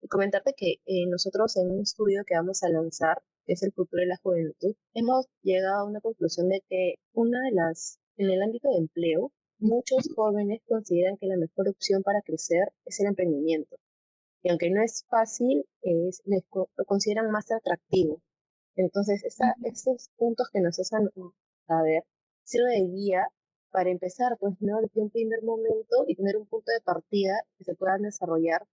Y 0.01 0.07
comentarte 0.07 0.53
que 0.55 0.75
eh, 0.85 1.07
nosotros 1.07 1.55
en 1.57 1.71
un 1.71 1.81
estudio 1.81 2.23
que 2.25 2.35
vamos 2.35 2.63
a 2.63 2.69
lanzar, 2.69 3.21
que 3.45 3.53
es 3.53 3.63
el 3.63 3.71
futuro 3.71 4.01
de 4.01 4.07
la 4.07 4.17
juventud, 4.17 4.75
hemos 4.93 5.25
llegado 5.41 5.81
a 5.81 5.85
una 5.85 6.01
conclusión 6.01 6.49
de 6.49 6.61
que 6.67 6.95
una 7.13 7.41
de 7.43 7.51
las, 7.51 7.97
en 8.17 8.29
el 8.29 8.41
ámbito 8.41 8.69
de 8.69 8.77
empleo, 8.77 9.31
muchos 9.57 10.09
jóvenes 10.15 10.61
consideran 10.67 11.17
que 11.17 11.27
la 11.27 11.37
mejor 11.37 11.69
opción 11.69 12.03
para 12.03 12.21
crecer 12.21 12.73
es 12.85 12.99
el 12.99 13.07
emprendimiento. 13.07 13.77
Y 14.41 14.49
aunque 14.49 14.69
no 14.69 14.81
es 14.81 15.05
fácil, 15.09 15.65
es, 15.81 16.21
lo 16.25 16.85
consideran 16.85 17.29
más 17.31 17.51
atractivo. 17.51 18.21
Entonces, 18.75 19.21
estos 19.63 20.09
puntos 20.17 20.49
que 20.53 20.61
nos 20.61 20.79
hacen 20.79 21.09
saber 21.67 22.03
sirve 22.43 22.71
de 22.71 22.87
guía 22.87 23.27
para 23.71 23.89
empezar, 23.89 24.37
pues, 24.39 24.55
¿no? 24.61 24.79
Desde 24.81 25.01
un 25.01 25.09
primer 25.09 25.43
momento 25.43 26.05
y 26.07 26.15
tener 26.15 26.37
un 26.37 26.47
punto 26.47 26.71
de 26.71 26.81
partida 26.81 27.43
que 27.57 27.65
se 27.65 27.75
puedan 27.75 28.03
desarrollar 28.03 28.65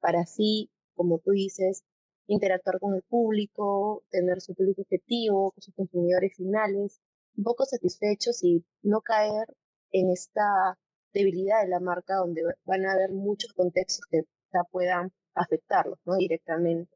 para 0.00 0.20
así, 0.22 0.70
como 0.94 1.18
tú 1.20 1.30
dices, 1.30 1.84
interactuar 2.26 2.78
con 2.80 2.94
el 2.94 3.02
público, 3.02 4.02
tener 4.10 4.40
su 4.40 4.54
público 4.54 4.82
objetivo, 4.82 5.52
con 5.52 5.62
sus 5.62 5.74
consumidores 5.74 6.36
finales, 6.36 7.00
un 7.36 7.44
poco 7.44 7.64
satisfechos 7.64 8.42
y 8.44 8.64
no 8.82 9.00
caer 9.00 9.46
en 9.92 10.10
esta 10.10 10.78
debilidad 11.12 11.62
de 11.62 11.68
la 11.68 11.80
marca 11.80 12.16
donde 12.16 12.42
van 12.64 12.86
a 12.86 12.92
haber 12.92 13.12
muchos 13.12 13.52
contextos 13.52 14.06
que 14.10 14.22
puedan 14.70 15.12
afectarlos 15.34 15.98
¿no? 16.04 16.16
directamente. 16.16 16.92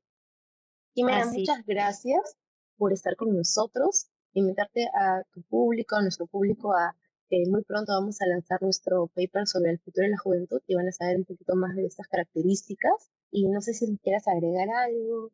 Dan 0.94 1.32
muchas 1.32 1.64
gracias 1.66 2.36
por 2.76 2.92
estar 2.92 3.16
con 3.16 3.36
nosotros, 3.36 4.08
invitarte 4.32 4.86
a 4.86 5.22
tu 5.32 5.42
público, 5.42 5.96
a 5.96 6.02
nuestro 6.02 6.26
público, 6.26 6.72
a 6.72 6.94
que 7.28 7.44
muy 7.50 7.62
pronto 7.64 7.92
vamos 7.92 8.20
a 8.20 8.26
lanzar 8.26 8.62
nuestro 8.62 9.08
paper 9.08 9.46
sobre 9.46 9.72
el 9.72 9.78
futuro 9.80 10.04
de 10.04 10.12
la 10.12 10.18
juventud 10.18 10.60
y 10.66 10.74
van 10.74 10.88
a 10.88 10.92
saber 10.92 11.16
un 11.16 11.24
poquito 11.24 11.56
más 11.56 11.74
de 11.74 11.86
estas 11.86 12.06
características. 12.08 13.10
Y 13.30 13.48
no 13.48 13.60
sé 13.60 13.74
si 13.74 13.98
quieras 13.98 14.28
agregar 14.28 14.68
algo. 14.70 15.32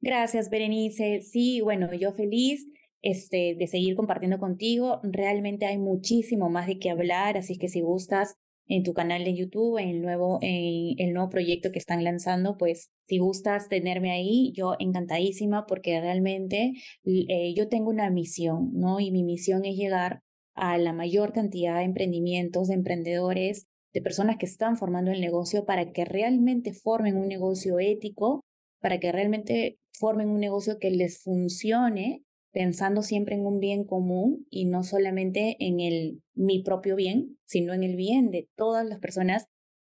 Gracias, 0.00 0.48
Berenice. 0.48 1.20
Sí, 1.20 1.60
bueno, 1.60 1.92
yo 1.92 2.12
feliz 2.12 2.66
este, 3.02 3.54
de 3.58 3.66
seguir 3.66 3.94
compartiendo 3.94 4.38
contigo. 4.38 5.00
Realmente 5.02 5.66
hay 5.66 5.78
muchísimo 5.78 6.48
más 6.48 6.66
de 6.66 6.78
qué 6.78 6.90
hablar, 6.90 7.36
así 7.36 7.58
que 7.58 7.68
si 7.68 7.82
gustas 7.82 8.36
en 8.68 8.82
tu 8.82 8.92
canal 8.92 9.24
de 9.24 9.34
YouTube, 9.34 9.78
en 9.78 9.88
el 9.88 10.02
nuevo, 10.02 10.38
en 10.42 10.94
el 10.98 11.14
nuevo 11.14 11.30
proyecto 11.30 11.72
que 11.72 11.78
están 11.78 12.04
lanzando, 12.04 12.56
pues 12.58 12.90
si 13.04 13.18
gustas 13.18 13.68
tenerme 13.68 14.12
ahí, 14.12 14.52
yo 14.54 14.74
encantadísima 14.78 15.66
porque 15.66 16.00
realmente 16.00 16.74
eh, 17.04 17.54
yo 17.56 17.68
tengo 17.68 17.90
una 17.90 18.10
misión, 18.10 18.70
¿no? 18.74 19.00
Y 19.00 19.10
mi 19.10 19.24
misión 19.24 19.64
es 19.64 19.76
llegar 19.76 20.20
a 20.54 20.76
la 20.76 20.92
mayor 20.92 21.32
cantidad 21.32 21.78
de 21.78 21.84
emprendimientos, 21.84 22.68
de 22.68 22.74
emprendedores, 22.74 23.66
de 23.94 24.02
personas 24.02 24.36
que 24.36 24.46
están 24.46 24.76
formando 24.76 25.10
el 25.10 25.20
negocio 25.20 25.64
para 25.64 25.92
que 25.92 26.04
realmente 26.04 26.72
formen 26.72 27.16
un 27.16 27.28
negocio 27.28 27.78
ético, 27.78 28.44
para 28.80 29.00
que 29.00 29.12
realmente 29.12 29.78
formen 29.98 30.28
un 30.28 30.40
negocio 30.40 30.78
que 30.78 30.90
les 30.90 31.22
funcione 31.22 32.22
pensando 32.52 33.02
siempre 33.02 33.34
en 33.34 33.46
un 33.46 33.60
bien 33.60 33.84
común 33.84 34.46
y 34.50 34.64
no 34.64 34.82
solamente 34.82 35.56
en 35.60 35.80
el 35.80 36.22
mi 36.34 36.62
propio 36.62 36.96
bien, 36.96 37.38
sino 37.44 37.74
en 37.74 37.82
el 37.82 37.96
bien 37.96 38.30
de 38.30 38.48
todas 38.56 38.86
las 38.86 38.98
personas, 38.98 39.46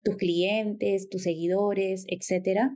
tus 0.04 0.18
clientes, 0.18 1.10
tus 1.10 1.24
seguidores, 1.24 2.06
etcétera. 2.08 2.76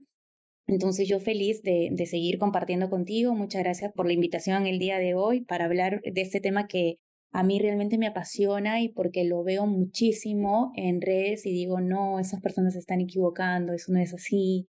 Entonces 0.67 1.07
yo 1.07 1.19
feliz 1.19 1.61
de, 1.63 1.89
de 1.91 2.05
seguir 2.05 2.37
compartiendo 2.37 2.89
contigo. 2.89 3.33
Muchas 3.33 3.63
gracias 3.63 3.91
por 3.93 4.05
la 4.05 4.13
invitación 4.13 4.67
el 4.67 4.79
día 4.79 4.99
de 4.99 5.15
hoy 5.15 5.41
para 5.41 5.65
hablar 5.65 6.01
de 6.01 6.21
este 6.21 6.41
tema 6.41 6.67
que 6.67 6.97
a 7.31 7.43
mí 7.43 7.59
realmente 7.59 7.97
me 7.97 8.07
apasiona 8.07 8.81
y 8.81 8.89
porque 8.89 9.23
lo 9.23 9.43
veo 9.43 9.65
muchísimo 9.67 10.71
en 10.75 11.01
redes 11.01 11.45
y 11.45 11.51
digo, 11.51 11.79
no, 11.79 12.19
esas 12.19 12.41
personas 12.41 12.73
se 12.73 12.79
están 12.79 13.01
equivocando, 13.01 13.73
eso 13.73 13.91
no 13.91 13.99
es 13.99 14.13
así, 14.13 14.67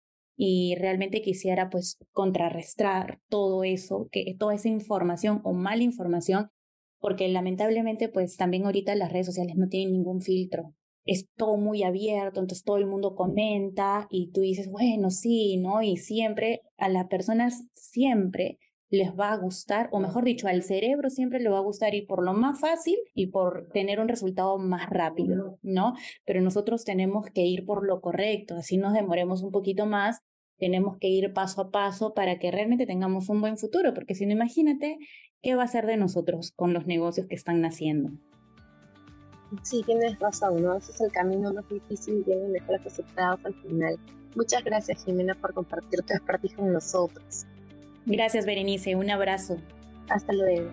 y 0.45 0.75
realmente 0.75 1.23
quisiera 1.23 1.71
pues 1.71 1.99
contrarrestar 2.11 3.21
todo 3.29 3.63
eso, 3.63 4.09
que 4.11 4.35
toda 4.37 4.57
esa 4.57 4.69
información 4.69 5.41
o 5.45 5.53
mala 5.53 5.85
información, 5.85 6.49
porque 6.99 7.29
lamentablemente 7.29 8.09
pues 8.09 8.37
también 8.37 8.65
ahorita 8.65 8.97
las 8.97 9.13
redes 9.13 9.27
sociales 9.27 9.55
no 9.57 9.69
tienen 9.69 9.93
ningún 9.93 10.21
filtro. 10.21 10.75
Es 11.05 11.29
todo 11.37 11.59
muy 11.59 11.85
abierto, 11.85 12.41
entonces 12.41 12.65
todo 12.65 12.77
el 12.79 12.87
mundo 12.87 13.15
comenta 13.15 14.09
y 14.11 14.33
tú 14.33 14.41
dices, 14.41 14.69
bueno, 14.69 15.11
sí, 15.11 15.59
¿no? 15.59 15.81
Y 15.81 15.97
siempre 15.97 16.63
a 16.77 16.89
las 16.89 17.07
personas 17.07 17.63
siempre 17.75 18.59
les 18.91 19.17
va 19.17 19.33
a 19.33 19.37
gustar, 19.37 19.89
o 19.93 20.01
mejor 20.01 20.25
dicho, 20.25 20.49
al 20.49 20.65
cerebro 20.65 21.09
siempre 21.09 21.39
le 21.39 21.51
va 21.51 21.59
a 21.59 21.63
gustar 21.63 21.95
ir 21.95 22.09
por 22.09 22.25
lo 22.25 22.35
más 22.35 22.61
fácil 22.61 22.99
y 23.15 23.29
por 23.29 23.69
tener 23.73 24.01
un 24.01 24.09
resultado 24.09 24.59
más 24.59 24.91
rápido, 24.91 25.59
¿no? 25.63 25.95
Pero 26.27 26.41
nosotros 26.41 26.85
tenemos 26.85 27.27
que 27.31 27.43
ir 27.43 27.65
por 27.65 27.87
lo 27.87 28.01
correcto, 28.01 28.57
así 28.57 28.77
nos 28.77 28.93
demoremos 28.93 29.45
un 29.45 29.53
poquito 29.53 29.87
más, 29.87 30.21
tenemos 30.63 30.97
que 30.97 31.09
ir 31.09 31.33
paso 31.33 31.61
a 31.61 31.71
paso 31.73 32.15
para 32.15 32.39
que 32.39 32.53
realmente 32.53 32.87
tengamos 32.87 33.29
un 33.29 33.41
buen 33.41 33.59
futuro, 33.59 33.93
porque 33.95 34.15
si 34.15 34.27
no, 34.27 34.33
imagínate 34.33 34.97
qué 35.43 35.57
va 35.57 35.65
a 35.65 35.67
ser 35.67 35.87
de 35.87 35.97
nosotros 35.97 36.53
con 36.53 36.73
los 36.73 36.87
negocios 36.87 37.27
que 37.27 37.35
están 37.35 37.61
naciendo. 37.61 38.13
Sí, 39.65 39.83
tienes 39.85 40.17
razón, 40.21 40.63
¿no? 40.63 40.77
Ese 40.77 40.93
es 40.93 41.01
el 41.01 41.11
camino 41.11 41.53
más 41.53 41.69
difícil 41.69 42.21
y 42.21 42.23
tiene 42.23 42.47
mejores 42.47 42.85
resultados 42.85 43.41
al 43.45 43.55
final. 43.55 43.99
Muchas 44.37 44.63
gracias, 44.63 45.05
Jimena, 45.05 45.35
por 45.35 45.53
compartir 45.53 46.01
tu 46.03 46.15
expertise 46.15 46.55
con 46.55 46.73
nosotros. 46.73 47.45
Gracias, 48.07 48.47
Berenice. 48.47 48.95
Un 48.95 49.11
abrazo. 49.11 49.57
Hasta 50.11 50.33
luego. 50.33 50.71